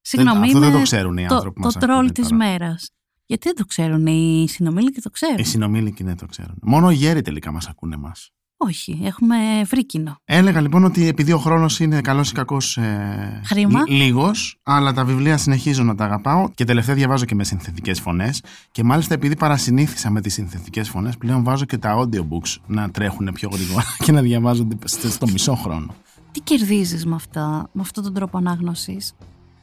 Συγγνώμη, 0.00 0.46
αυτό 0.46 0.58
δεν 0.58 0.68
είναι 0.68 0.78
το 0.78 0.82
ξέρουν 0.82 1.16
οι 1.16 1.26
άνθρωποι 1.26 1.44
το, 1.44 1.50
που 1.50 1.60
το 1.60 1.66
μας 1.66 1.74
τρόλ 1.74 1.96
ακούνε 1.96 2.12
της 2.12 2.28
τώρα. 2.28 2.36
μέρας. 2.36 2.90
Γιατί 3.26 3.46
δεν 3.46 3.56
το 3.56 3.64
ξέρουν, 3.64 4.06
οι 4.06 4.46
συνομήλικοι 4.48 5.00
το 5.00 5.10
ξέρουν; 5.10 5.38
Οι 5.38 5.44
συνομήλικοι 5.44 6.04
ναι 6.04 6.14
το 6.14 6.26
ξέρουν. 6.26 6.58
Μόνο 6.62 6.90
οι 6.90 6.94
γέροι 6.94 7.22
τελικά 7.22 7.52
μας 7.52 7.68
ακούνε 7.68 7.96
μας. 7.96 8.30
Όχι, 8.62 9.00
έχουμε 9.04 9.36
βρει 9.66 9.86
κοινό. 9.86 10.16
Έλεγα 10.24 10.60
λοιπόν 10.60 10.84
ότι 10.84 11.08
επειδή 11.08 11.32
ο 11.32 11.38
χρόνος 11.38 11.80
είναι 11.80 12.00
καλός 12.00 12.30
ή 12.30 12.34
κακός 12.34 12.76
ε, 12.76 13.40
Χρήμα. 13.44 13.80
λίγος, 13.88 14.58
αλλά 14.62 14.92
τα 14.92 15.04
βιβλία 15.04 15.36
συνεχίζω 15.36 15.82
να 15.82 15.94
τα 15.94 16.04
αγαπάω 16.04 16.48
και 16.54 16.64
τελευταία 16.64 16.94
διαβάζω 16.94 17.24
και 17.24 17.34
με 17.34 17.44
συνθετικές 17.44 18.00
φωνές. 18.00 18.42
Και 18.72 18.84
μάλιστα 18.84 19.14
επειδή 19.14 19.36
παρασυνήθισα 19.36 20.10
με 20.10 20.20
τις 20.20 20.32
συνθετικές 20.32 20.88
φωνές, 20.88 21.16
πλέον 21.16 21.44
βάζω 21.44 21.64
και 21.64 21.78
τα 21.78 21.96
audiobooks 21.98 22.56
να 22.66 22.90
τρέχουν 22.90 23.30
πιο 23.34 23.48
γρήγορα 23.52 23.84
και 24.04 24.12
να 24.12 24.20
διαβάζονται 24.20 24.76
στο 24.86 25.26
μισό 25.28 25.54
χρόνο. 25.54 25.94
Τι 26.32 26.40
κερδίζεις 26.40 27.06
με, 27.06 27.14
αυτά, 27.14 27.68
με 27.72 27.80
αυτόν 27.80 28.04
τον 28.04 28.14
τρόπο 28.14 28.38
ανάγνωσης; 28.38 29.14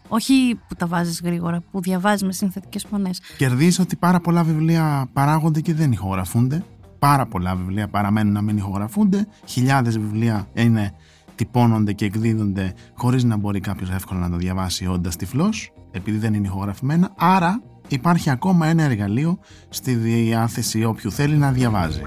Όχι 0.07 0.59
που 0.67 0.75
τα 0.75 0.87
βάζεις 0.87 1.21
γρήγορα, 1.23 1.63
που 1.71 1.81
διαβάζεις 1.81 2.23
με 2.23 2.31
συνθετικές 2.31 2.85
φωνές. 2.89 3.21
Κερδίζω 3.37 3.83
ότι 3.83 3.95
πάρα 3.95 4.19
πολλά 4.19 4.43
βιβλία 4.43 5.09
παράγονται 5.13 5.61
και 5.61 5.73
δεν 5.73 5.91
ηχογραφούνται. 5.91 6.63
Πάρα 6.99 7.25
πολλά 7.25 7.55
βιβλία 7.55 7.87
παραμένουν 7.87 8.33
να 8.33 8.41
μην 8.41 8.57
ηχογραφούνται. 8.57 9.27
Χιλιάδες 9.45 9.99
βιβλία 9.99 10.47
είναι, 10.53 10.93
τυπώνονται 11.35 11.93
και 11.93 12.05
εκδίδονται 12.05 12.73
χωρίς 12.93 13.23
να 13.23 13.37
μπορεί 13.37 13.59
κάποιος 13.59 13.89
εύκολα 13.89 14.19
να 14.19 14.29
το 14.29 14.37
διαβάσει 14.37 14.87
όντας 14.87 15.15
τυφλός, 15.15 15.73
επειδή 15.91 16.17
δεν 16.17 16.33
είναι 16.33 16.47
ηχογραφημένα. 16.47 17.11
Άρα 17.15 17.61
υπάρχει 17.87 18.29
ακόμα 18.29 18.67
ένα 18.67 18.83
εργαλείο 18.83 19.39
στη 19.69 19.93
διάθεση 19.93 20.83
όποιου 20.83 21.11
θέλει 21.11 21.35
να 21.35 21.51
διαβάζει. 21.51 22.01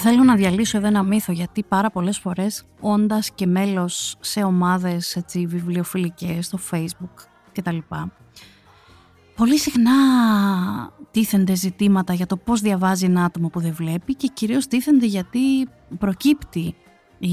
Θέλω 0.00 0.22
να 0.22 0.34
διαλύσω 0.34 0.76
εδώ 0.76 0.86
ένα 0.86 1.02
μύθο 1.02 1.32
γιατί 1.32 1.62
πάρα 1.62 1.90
πολλές 1.90 2.18
φορές 2.18 2.64
όντας 2.80 3.30
και 3.30 3.46
μέλος 3.46 4.16
σε 4.20 4.42
ομάδες 4.42 5.16
έτσι, 5.16 5.46
βιβλιοφιλικές 5.46 6.46
στο 6.46 6.58
facebook 6.70 7.26
κτλ. 7.52 7.76
Πολύ 9.36 9.58
συχνά 9.58 9.92
τίθενται 11.10 11.54
ζητήματα 11.54 12.12
για 12.12 12.26
το 12.26 12.36
πώς 12.36 12.60
διαβάζει 12.60 13.04
ένα 13.04 13.24
άτομο 13.24 13.48
που 13.48 13.60
δεν 13.60 13.72
βλέπει 13.72 14.14
και 14.14 14.30
κυρίως 14.34 14.66
τίθενται 14.66 15.06
γιατί 15.06 15.68
προκύπτει 15.98 16.74
η 17.18 17.30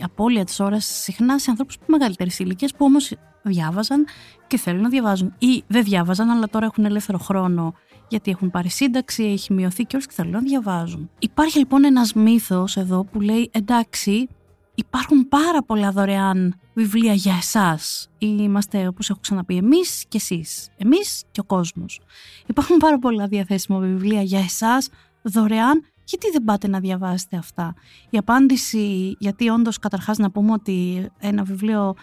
απώλεια 0.00 0.44
της 0.44 0.60
ώρας 0.60 0.84
συχνά 0.84 1.38
σε 1.38 1.50
ανθρώπους 1.50 1.78
που 1.78 1.84
μεγαλύτερης 1.86 2.38
ηλικίας 2.38 2.72
που 2.72 2.84
όμως 2.84 3.12
διάβαζαν 3.42 4.06
και 4.46 4.58
θέλουν 4.58 4.80
να 4.80 4.88
διαβάζουν 4.88 5.34
ή 5.38 5.64
δεν 5.66 5.84
διάβαζαν 5.84 6.30
αλλά 6.30 6.48
τώρα 6.48 6.66
έχουν 6.66 6.84
ελεύθερο 6.84 7.18
χρόνο 7.18 7.74
γιατί 8.14 8.30
έχουν 8.30 8.50
πάρει 8.50 8.68
σύνταξη, 8.68 9.24
έχει 9.24 9.52
μειωθεί 9.52 9.82
και 9.84 9.96
όλους 9.96 10.06
και 10.06 10.12
θέλουν 10.14 10.32
να 10.32 10.40
διαβάζουν. 10.40 11.10
Υπάρχει 11.18 11.58
λοιπόν 11.58 11.84
ένας 11.84 12.12
μύθος 12.12 12.76
εδώ 12.76 13.04
που 13.04 13.20
λέει 13.20 13.50
εντάξει 13.52 14.28
υπάρχουν 14.74 15.28
πάρα 15.28 15.62
πολλά 15.62 15.90
δωρεάν 15.90 16.54
βιβλία 16.74 17.12
για 17.12 17.34
εσάς. 17.36 18.08
Είμαστε 18.18 18.86
όπως 18.86 19.10
έχω 19.10 19.18
ξαναπεί 19.22 19.56
εμείς 19.56 20.04
και 20.08 20.16
εσείς. 20.16 20.68
Εμείς 20.76 21.24
και 21.30 21.40
ο 21.40 21.44
κόσμος. 21.44 22.00
Υπάρχουν 22.46 22.76
πάρα 22.76 22.98
πολλά 22.98 23.26
διαθέσιμα 23.26 23.78
βιβλία 23.78 24.22
για 24.22 24.38
εσάς 24.38 24.88
δωρεάν 25.22 25.84
γιατί 26.04 26.30
δεν 26.32 26.44
πάτε 26.44 26.68
να 26.68 26.80
διαβάσετε 26.80 27.36
αυτά; 27.36 27.74
Η 28.10 28.18
απάντηση, 28.18 29.16
γιατί 29.18 29.48
όντως 29.48 29.78
καταρχάς 29.78 30.18
να 30.18 30.30
πούμε 30.30 30.52
ότι 30.52 31.08
ένα 31.18 31.42
βιβλίο 31.42 31.94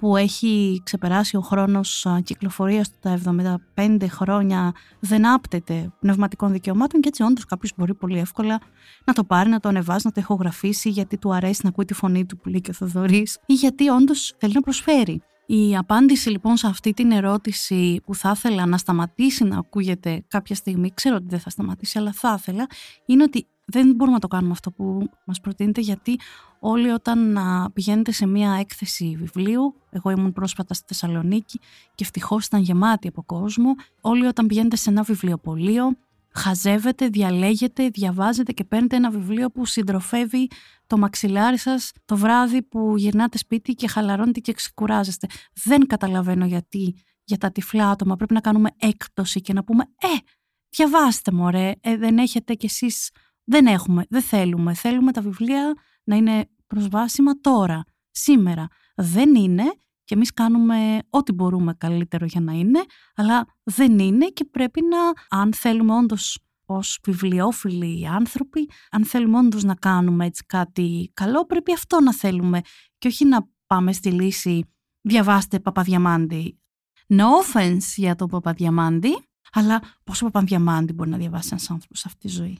που 0.00 0.16
έχει 0.16 0.80
ξεπεράσει 0.84 1.36
ο 1.36 1.40
χρόνος 1.40 2.06
α, 2.06 2.20
κυκλοφορίας 2.20 2.90
του 2.90 2.96
τα 3.00 3.20
75 3.76 3.96
χρόνια 4.08 4.72
δεν 5.00 5.26
άπτεται 5.26 5.92
πνευματικών 6.00 6.52
δικαιωμάτων 6.52 7.00
και 7.00 7.08
έτσι 7.08 7.22
όντως 7.22 7.44
κάποιος 7.44 7.72
μπορεί 7.76 7.94
πολύ 7.94 8.18
εύκολα 8.18 8.60
να 9.04 9.12
το 9.12 9.24
πάρει, 9.24 9.48
να 9.48 9.60
το 9.60 9.68
ανεβάσει, 9.68 10.06
να 10.06 10.12
το 10.12 10.20
ηχογραφήσει 10.20 10.88
γιατί 10.88 11.18
του 11.18 11.34
αρέσει 11.34 11.60
να 11.62 11.68
ακούει 11.68 11.84
τη 11.84 11.94
φωνή 11.94 12.26
του 12.26 12.36
που 12.36 12.48
λέει 12.48 12.60
και 12.60 12.70
ο 12.70 12.74
Θοδωρής 12.74 13.38
ή 13.46 13.54
γιατί 13.54 13.88
όντως 13.88 14.34
θέλει 14.38 14.52
να 14.52 14.60
προσφέρει. 14.60 15.22
Η 15.46 15.76
απάντηση 15.76 16.30
λοιπόν 16.30 16.56
σε 16.56 16.66
αυτή 16.66 16.92
την 16.92 17.10
ερώτηση 17.10 18.00
που 18.04 18.14
θα 18.14 18.32
ήθελα 18.34 18.66
να 18.66 18.78
σταματήσει 18.78 19.44
να 19.44 19.58
ακούγεται 19.58 20.24
κάποια 20.28 20.54
στιγμή, 20.54 20.92
ξέρω 20.94 21.16
ότι 21.16 21.26
δεν 21.28 21.38
θα 21.38 21.50
σταματήσει, 21.50 21.98
αλλά 21.98 22.12
θα 22.12 22.34
ήθελα, 22.38 22.66
είναι 23.06 23.22
ότι 23.22 23.46
δεν 23.70 23.94
μπορούμε 23.94 24.14
να 24.14 24.20
το 24.20 24.28
κάνουμε 24.28 24.52
αυτό 24.52 24.70
που 24.70 25.10
μας 25.24 25.40
προτείνετε 25.40 25.80
γιατί 25.80 26.18
όλοι 26.60 26.90
όταν 26.90 27.38
α, 27.38 27.70
πηγαίνετε 27.72 28.12
σε 28.12 28.26
μια 28.26 28.52
έκθεση 28.52 29.16
βιβλίου, 29.18 29.74
εγώ 29.90 30.10
ήμουν 30.10 30.32
πρόσφατα 30.32 30.74
στη 30.74 30.84
Θεσσαλονίκη 30.86 31.58
και 31.94 32.04
ευτυχώς 32.04 32.46
ήταν 32.46 32.60
γεμάτη 32.60 33.08
από 33.08 33.22
κόσμο, 33.22 33.74
όλοι 34.00 34.26
όταν 34.26 34.46
πηγαίνετε 34.46 34.76
σε 34.76 34.90
ένα 34.90 35.02
βιβλιοπωλείο 35.02 35.96
χαζεύετε, 36.34 37.08
διαλέγετε, 37.08 37.88
διαβάζετε 37.88 38.52
και 38.52 38.64
παίρνετε 38.64 38.96
ένα 38.96 39.10
βιβλίο 39.10 39.50
που 39.50 39.66
συντροφεύει 39.66 40.48
το 40.86 40.98
μαξιλάρι 40.98 41.56
σας 41.56 41.92
το 42.04 42.16
βράδυ 42.16 42.62
που 42.62 42.94
γυρνάτε 42.96 43.38
σπίτι 43.38 43.74
και 43.74 43.88
χαλαρώνετε 43.88 44.40
και 44.40 44.52
ξεκουράζεστε. 44.52 45.26
Δεν 45.64 45.86
καταλαβαίνω 45.86 46.46
γιατί 46.46 46.94
για 47.24 47.38
τα 47.38 47.52
τυφλά 47.52 47.90
άτομα 47.90 48.16
πρέπει 48.16 48.34
να 48.34 48.40
κάνουμε 48.40 48.70
έκπτωση 48.78 49.40
και 49.40 49.52
να 49.52 49.64
πούμε 49.64 49.84
«Ε, 49.98 50.16
διαβάστε 50.70 51.32
μωρέ, 51.32 51.72
ε, 51.80 51.96
δεν 51.96 52.18
έχετε 52.18 52.54
κι 52.54 52.66
εσείς, 52.66 53.10
δεν 53.50 53.66
έχουμε, 53.66 54.04
δεν 54.08 54.22
θέλουμε, 54.22 54.74
θέλουμε 54.74 55.12
τα 55.12 55.20
βιβλία 55.20 55.74
να 56.04 56.16
είναι 56.16 56.50
προσβάσιμα 56.66 57.40
τώρα, 57.40 57.84
σήμερα». 58.10 58.66
Δεν 58.94 59.34
είναι 59.34 59.64
και 60.04 60.14
εμείς 60.14 60.32
κάνουμε 60.32 60.98
ό,τι 61.10 61.32
μπορούμε 61.32 61.74
καλύτερο 61.74 62.26
για 62.26 62.40
να 62.40 62.52
είναι, 62.52 62.80
αλλά 63.14 63.46
δεν 63.62 63.98
είναι 63.98 64.26
και 64.26 64.44
πρέπει 64.44 64.80
να, 64.82 65.38
αν 65.38 65.54
θέλουμε 65.54 65.94
όντως 65.94 66.38
ως 66.64 66.98
βιβλιοφίλοι 67.02 68.08
άνθρωποι, 68.08 68.70
αν 68.90 69.04
θέλουμε 69.04 69.38
όντως 69.38 69.62
να 69.64 69.74
κάνουμε 69.74 70.26
έτσι 70.26 70.44
κάτι 70.46 71.10
καλό, 71.14 71.46
πρέπει 71.46 71.72
αυτό 71.72 72.00
να 72.00 72.14
θέλουμε 72.14 72.60
και 72.98 73.08
όχι 73.08 73.24
να 73.24 73.48
πάμε 73.66 73.92
στη 73.92 74.10
λύση 74.10 74.64
διαβάστε 75.00 75.60
Παπαδιαμάντη. 75.60 76.60
No 77.08 77.24
offense 77.24 77.94
για 77.96 78.14
τον 78.14 78.28
Παπαδιαμάντη, 78.28 79.22
αλλά 79.52 79.82
πόσο 80.04 80.24
Παπαδιαμάντη 80.24 80.92
μπορεί 80.92 81.10
να 81.10 81.16
διαβάσει 81.16 81.48
ένας 81.50 81.70
άνθρωπος 81.70 81.98
σε 81.98 82.04
αυτή 82.06 82.26
τη 82.26 82.28
ζωή; 82.28 82.58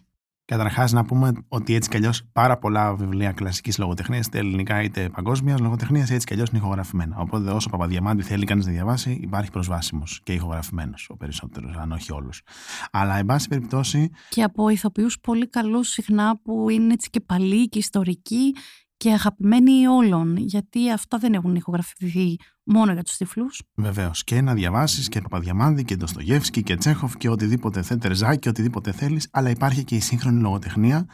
Καταρχάς, 0.50 0.92
να 0.92 1.04
πούμε 1.04 1.32
ότι 1.48 1.74
έτσι 1.74 1.88
κι 1.88 1.96
αλλιώς 1.96 2.22
πάρα 2.32 2.58
πολλά 2.58 2.94
βιβλία 2.94 3.32
κλασικής 3.32 3.78
λογοτεχνίας, 3.78 4.26
είτε 4.26 4.38
ελληνικά 4.38 4.82
είτε 4.82 5.08
παγκόσμιας 5.08 5.60
λογοτεχνίας, 5.60 6.10
έτσι 6.10 6.26
κι 6.26 6.32
αλλιώς 6.32 6.48
είναι 6.48 6.58
ηχογραφημένα. 6.58 7.16
Οπότε, 7.18 7.50
όσο 7.50 7.68
Παπαδιαμάντη 7.68 8.22
θέλει 8.22 8.44
κανείς 8.44 8.66
να 8.66 8.72
διαβάσει, 8.72 9.18
υπάρχει 9.22 9.50
προσβάσιμος 9.50 10.20
και 10.22 10.32
ηχογραφημένος 10.32 11.06
ο 11.10 11.16
περισσότερος, 11.16 11.76
αν 11.76 11.92
όχι 11.92 12.12
όλους. 12.12 12.42
Αλλά, 12.90 13.18
εν 13.18 13.26
πάση 13.26 13.48
περιπτώσει. 13.48 14.10
Και 14.28 14.42
από 14.42 14.68
ηθοποιούς 14.68 15.20
πολύ 15.20 15.48
καλούς 15.48 15.88
συχνά 15.88 16.40
που 16.42 16.70
είναι 16.70 16.92
έτσι 16.92 17.10
και 17.10 17.20
παλιοί 17.20 17.68
και 17.68 17.78
ιστορικοί 17.78 18.54
και 19.00 19.12
αγαπημένοι 19.12 19.86
όλων, 19.86 20.36
γιατί 20.36 20.90
αυτά 20.90 21.18
δεν 21.18 21.32
έχουν 21.34 21.54
ηχογραφηθεί 21.54 22.36
μόνο 22.64 22.92
για 22.92 23.02
τους 23.02 23.16
τυφλούς. 23.16 23.62
Βεβαίως. 23.74 24.24
Και 24.24 24.40
να 24.40 24.54
διαβάσεις 24.54 25.08
και 25.08 25.20
Παπαδιαμάνδη 25.20 25.84
και 25.84 25.96
Ντοστογεύσκη 25.96 26.62
και 26.62 26.76
Τσέχοφ 26.76 27.16
και 27.16 27.28
οτιδήποτε 27.28 27.82
θέλει, 27.82 28.00
Τερζάκη 28.00 28.38
και 28.38 28.48
οτιδήποτε 28.48 28.92
θέλεις, 28.92 29.28
αλλά 29.30 29.50
υπάρχει 29.50 29.84
και 29.84 29.94
η 29.94 30.00
σύγχρονη 30.00 30.40
λογοτεχνία 30.40 31.06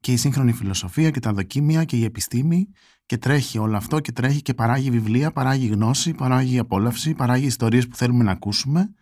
και 0.00 0.12
η 0.12 0.16
σύγχρονη 0.16 0.52
φιλοσοφία 0.52 1.10
και 1.10 1.20
τα 1.20 1.32
δοκίμια 1.32 1.84
και 1.84 1.96
η 1.96 2.04
επιστήμη 2.04 2.68
και 3.06 3.18
τρέχει 3.18 3.58
όλο 3.58 3.76
αυτό 3.76 4.00
και 4.00 4.12
τρέχει 4.12 4.42
και 4.42 4.54
παράγει 4.54 4.90
βιβλία, 4.90 5.32
παράγει 5.32 5.66
γνώση, 5.66 6.14
παράγει 6.14 6.58
απόλαυση, 6.58 7.14
παράγει 7.14 7.46
ιστορίες 7.46 7.88
που 7.88 7.96
θέλουμε 7.96 8.24
να 8.24 8.30
ακούσουμε. 8.30 8.94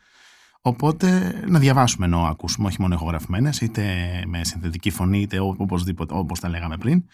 Οπότε 0.60 1.40
να 1.48 1.58
διαβάσουμε 1.58 2.06
ενώ 2.06 2.24
ακούσουμε, 2.24 2.66
όχι 2.66 2.80
μόνο 2.80 2.94
ηχογραφημένες, 2.94 3.60
είτε 3.60 3.84
με 4.26 4.44
συνθετική 4.44 4.90
φωνή, 4.90 5.20
είτε 5.20 5.38
οπωσδήποτε, 5.40 6.14
όπως 6.14 6.40
τα 6.40 6.48
λέγαμε 6.48 6.76
πριν. 6.76 7.04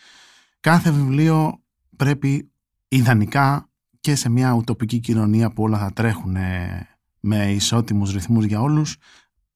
Κάθε 0.61 0.90
βιβλίο 0.90 1.62
πρέπει 1.96 2.51
ιδανικά 2.88 3.68
και 4.01 4.14
σε 4.14 4.29
μια 4.29 4.53
ουτοπική 4.53 5.01
κοινωνία 5.01 5.53
που 5.53 5.62
όλα 5.62 5.79
θα 5.79 5.92
τρέχουν 5.92 6.37
με 7.20 7.53
ισότιμους 7.53 8.12
ρυθμούς 8.12 8.44
για 8.44 8.61
όλους 8.61 8.96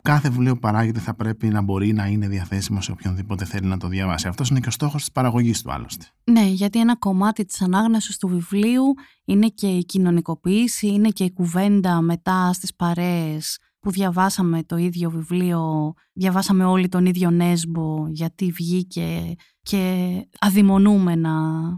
κάθε 0.04 0.28
βιβλίο 0.28 0.54
που 0.54 0.58
παράγεται 0.58 1.00
θα 1.00 1.14
πρέπει 1.14 1.48
να 1.48 1.62
μπορεί 1.62 1.92
να 1.92 2.06
είναι 2.06 2.28
διαθέσιμο 2.28 2.80
σε 2.80 2.90
οποιονδήποτε 2.90 3.44
θέλει 3.44 3.66
να 3.66 3.76
το 3.76 3.88
διαβάσει. 3.88 4.28
Αυτός 4.28 4.50
είναι 4.50 4.60
και 4.60 4.68
ο 4.68 4.70
στόχος 4.70 5.00
της 5.00 5.12
παραγωγής 5.12 5.62
του 5.62 5.72
άλλωστε. 5.72 6.04
Ναι, 6.24 6.42
γιατί 6.42 6.80
ένα 6.80 6.96
κομμάτι 6.96 7.44
της 7.44 7.62
ανάγνωσης 7.62 8.16
του 8.16 8.28
βιβλίου 8.28 8.94
είναι 9.24 9.48
και 9.48 9.66
η 9.66 9.84
κοινωνικοποίηση, 9.84 10.86
είναι 10.86 11.08
και 11.08 11.24
η 11.24 11.32
κουβέντα 11.32 12.00
μετά 12.00 12.52
στις 12.52 12.74
παρέες 12.74 13.58
που 13.84 13.90
διαβάσαμε 13.90 14.62
το 14.62 14.76
ίδιο 14.76 15.10
βιβλίο, 15.10 15.92
διαβάσαμε 16.12 16.64
όλοι 16.64 16.88
τον 16.88 17.06
ίδιο 17.06 17.30
Νέσμπο 17.30 18.06
γιατί 18.08 18.50
βγήκε 18.50 19.34
και 19.62 20.12
αδειμονούμενα. 20.38 21.32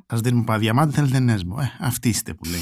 Ας 0.07 0.21
δίνουμε 0.21 0.45
παδιαμάτι, 0.45 0.93
θέλετε 0.93 1.19
Νέσμπο. 1.19 1.61
Ε, 1.61 1.77
αυτή 1.81 2.09
είστε 2.09 2.35
που 2.35 2.45
λέει. 2.45 2.61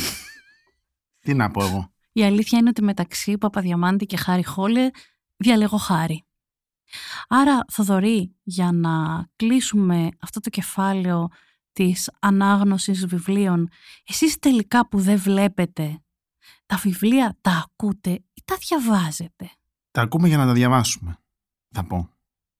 Τι 1.24 1.34
να 1.34 1.50
πω 1.50 1.64
εγώ. 1.64 1.92
Η 2.12 2.24
αλήθεια 2.24 2.58
είναι 2.58 2.68
ότι 2.68 2.82
μεταξύ 2.82 3.38
Παπαδιαμάντη 3.38 4.06
και 4.06 4.16
Χάρη 4.16 4.44
Χόλε 4.44 4.90
διαλέγω 5.36 5.76
Χάρη. 5.76 6.26
Άρα, 7.28 7.64
Θοδωρή, 7.72 8.36
για 8.42 8.72
να 8.72 9.24
κλείσουμε 9.36 10.08
αυτό 10.20 10.40
το 10.40 10.50
κεφάλαιο 10.50 11.28
της 11.72 12.10
ανάγνωσης 12.20 13.06
βιβλίων, 13.06 13.68
εσείς 14.08 14.38
τελικά 14.38 14.88
που 14.88 14.98
δεν 15.00 15.18
βλέπετε, 15.18 16.03
τα 16.74 16.80
βιβλία 16.82 17.38
τα 17.40 17.50
ακούτε 17.50 18.10
ή 18.10 18.42
τα 18.44 18.56
διαβάζετε; 18.56 19.50
Τα 19.90 20.02
ακούμε 20.02 20.28
για 20.28 20.36
να 20.36 20.46
τα 20.46 20.52
διαβάσουμε, 20.52 21.18
θα 21.70 21.84
πω. 21.84 22.08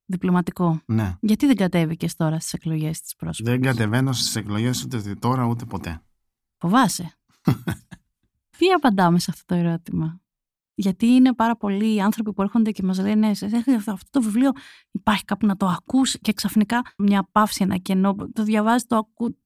Διπλωματικό. 0.05 0.81
Ναι. 0.87 1.17
Γιατί 1.21 1.47
δεν 1.47 1.57
κατέβηκες 1.57 2.17
τώρα 2.17 2.41
στις 2.41 2.53
εκλογές 2.53 3.01
της 3.01 3.17
πρόσφατης; 3.17 3.53
Δεν 3.53 3.63
κατεβαίνω 3.63 4.13
στις 4.13 4.37
εκλογές 4.37 4.85
ούτε 4.85 5.15
τώρα 5.15 5.45
ούτε 5.45 5.65
ποτέ. 5.65 6.03
Φοβάσαι; 6.59 7.19
Τι 8.59 8.71
απαντάμε 8.77 9.19
σε 9.19 9.31
αυτό 9.31 9.55
το 9.55 9.61
ερώτημα; 9.61 10.21
Γιατί 10.75 11.07
είναι 11.07 11.35
πάρα 11.35 11.57
πολλοί 11.57 12.03
άνθρωποι 12.03 12.33
που 12.33 12.43
έρχονται 12.43 12.71
και 12.71 12.83
μας 12.83 12.99
λένε 12.99 13.31
αυτό 13.87 14.11
το 14.11 14.23
βιβλίο 14.23 14.51
υπάρχει 14.91 15.25
κάπου 15.25 15.47
να 15.47 15.57
το 15.57 15.67
ακούσει 15.67 16.19
και 16.19 16.33
ξαφνικά 16.33 16.83
μια 16.99 17.29
παύση, 17.33 17.63
ένα 17.63 17.77
κενό, 17.77 18.15
το 18.33 18.43
διαβάζεις, 18.43 18.87
το 18.87 18.97
ακού. 18.97 19.37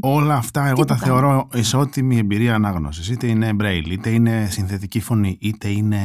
Όλα 0.00 0.34
αυτά 0.34 0.66
εγώ 0.66 0.84
τα 0.84 0.96
θεωρώ 0.96 1.48
ισότιμη 1.54 2.18
εμπειρία 2.18 2.54
ανάγνωσης. 2.54 3.08
Είτε 3.08 3.26
είναι 3.26 3.56
braille, 3.60 3.88
είτε 3.90 4.10
είναι 4.10 4.46
συνθετική 4.50 5.00
φωνή, 5.00 5.38
είτε 5.40 5.68
είναι 5.68 6.00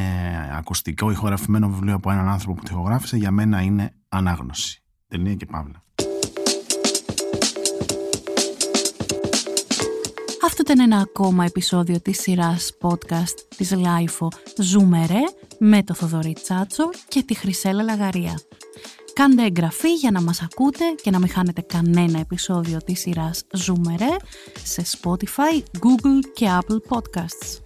ακουστικό 0.58 1.12
ηχογραφημένο 1.12 1.70
βιβλίο 1.70 1.96
από 1.96 2.12
έναν 2.12 2.30
άνθρωπο 2.30 2.54
που 2.54 2.64
το 2.64 2.70
ηχογράφησε, 2.72 3.18
για 3.18 3.32
μένα 3.32 3.62
είναι 3.62 3.96
ανάγνωση. 4.10 4.84
Τελεία 5.08 5.36
και 5.36 5.46
παύλα. 5.46 5.84
Αυτό 10.56 10.72
ήταν 10.72 10.92
ένα 10.92 11.02
ακόμα 11.02 11.46
επεισόδιο 11.46 12.02
της 12.02 12.22
σειράς 12.22 12.72
podcast 12.82 13.38
της 13.58 13.74
LIFO 13.74 14.28
«Ζούμε 14.58 15.06
ρε» 15.06 15.22
με 15.60 15.84
το 15.84 15.94
Θοδωρή 15.94 16.34
Τσάτσο 16.44 16.90
και 17.08 17.24
τη 17.24 17.34
Χρυσέλα 17.34 17.84
Λαγαρία. 17.84 18.40
Κάντε 19.14 19.44
εγγραφή 19.44 19.94
για 19.94 20.12
να 20.12 20.22
μας 20.22 20.42
ακούτε 20.42 20.84
και 21.02 21.12
να 21.12 21.20
μην 21.20 21.30
χάνετε 21.30 21.62
κανένα 21.62 22.20
επεισόδιο 22.20 22.78
της 22.86 23.00
σειράς 23.00 23.44
«Ζούμε 23.54 23.96
ρε» 23.98 24.16
σε 24.64 24.84
Spotify, 25.02 25.62
Google 25.80 26.20
και 26.34 26.48
Apple 26.60 26.96
Podcasts. 26.96 27.60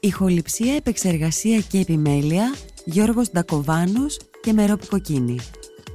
Ηχοληψία, 0.00 0.74
επεξεργασία 0.74 1.60
και 1.60 1.78
επιμέλεια 1.78 2.54
Γιώργος 2.84 3.30
Ντακοβάνος 3.30 4.18
και 4.42 4.52
Μερόπη 4.52 4.86
Κοκκίνη. 4.86 5.38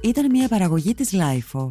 Ήταν 0.02 0.26
μια 0.30 0.48
παραγωγή 0.48 0.94
της 0.94 1.10
LIFO. 1.12 1.70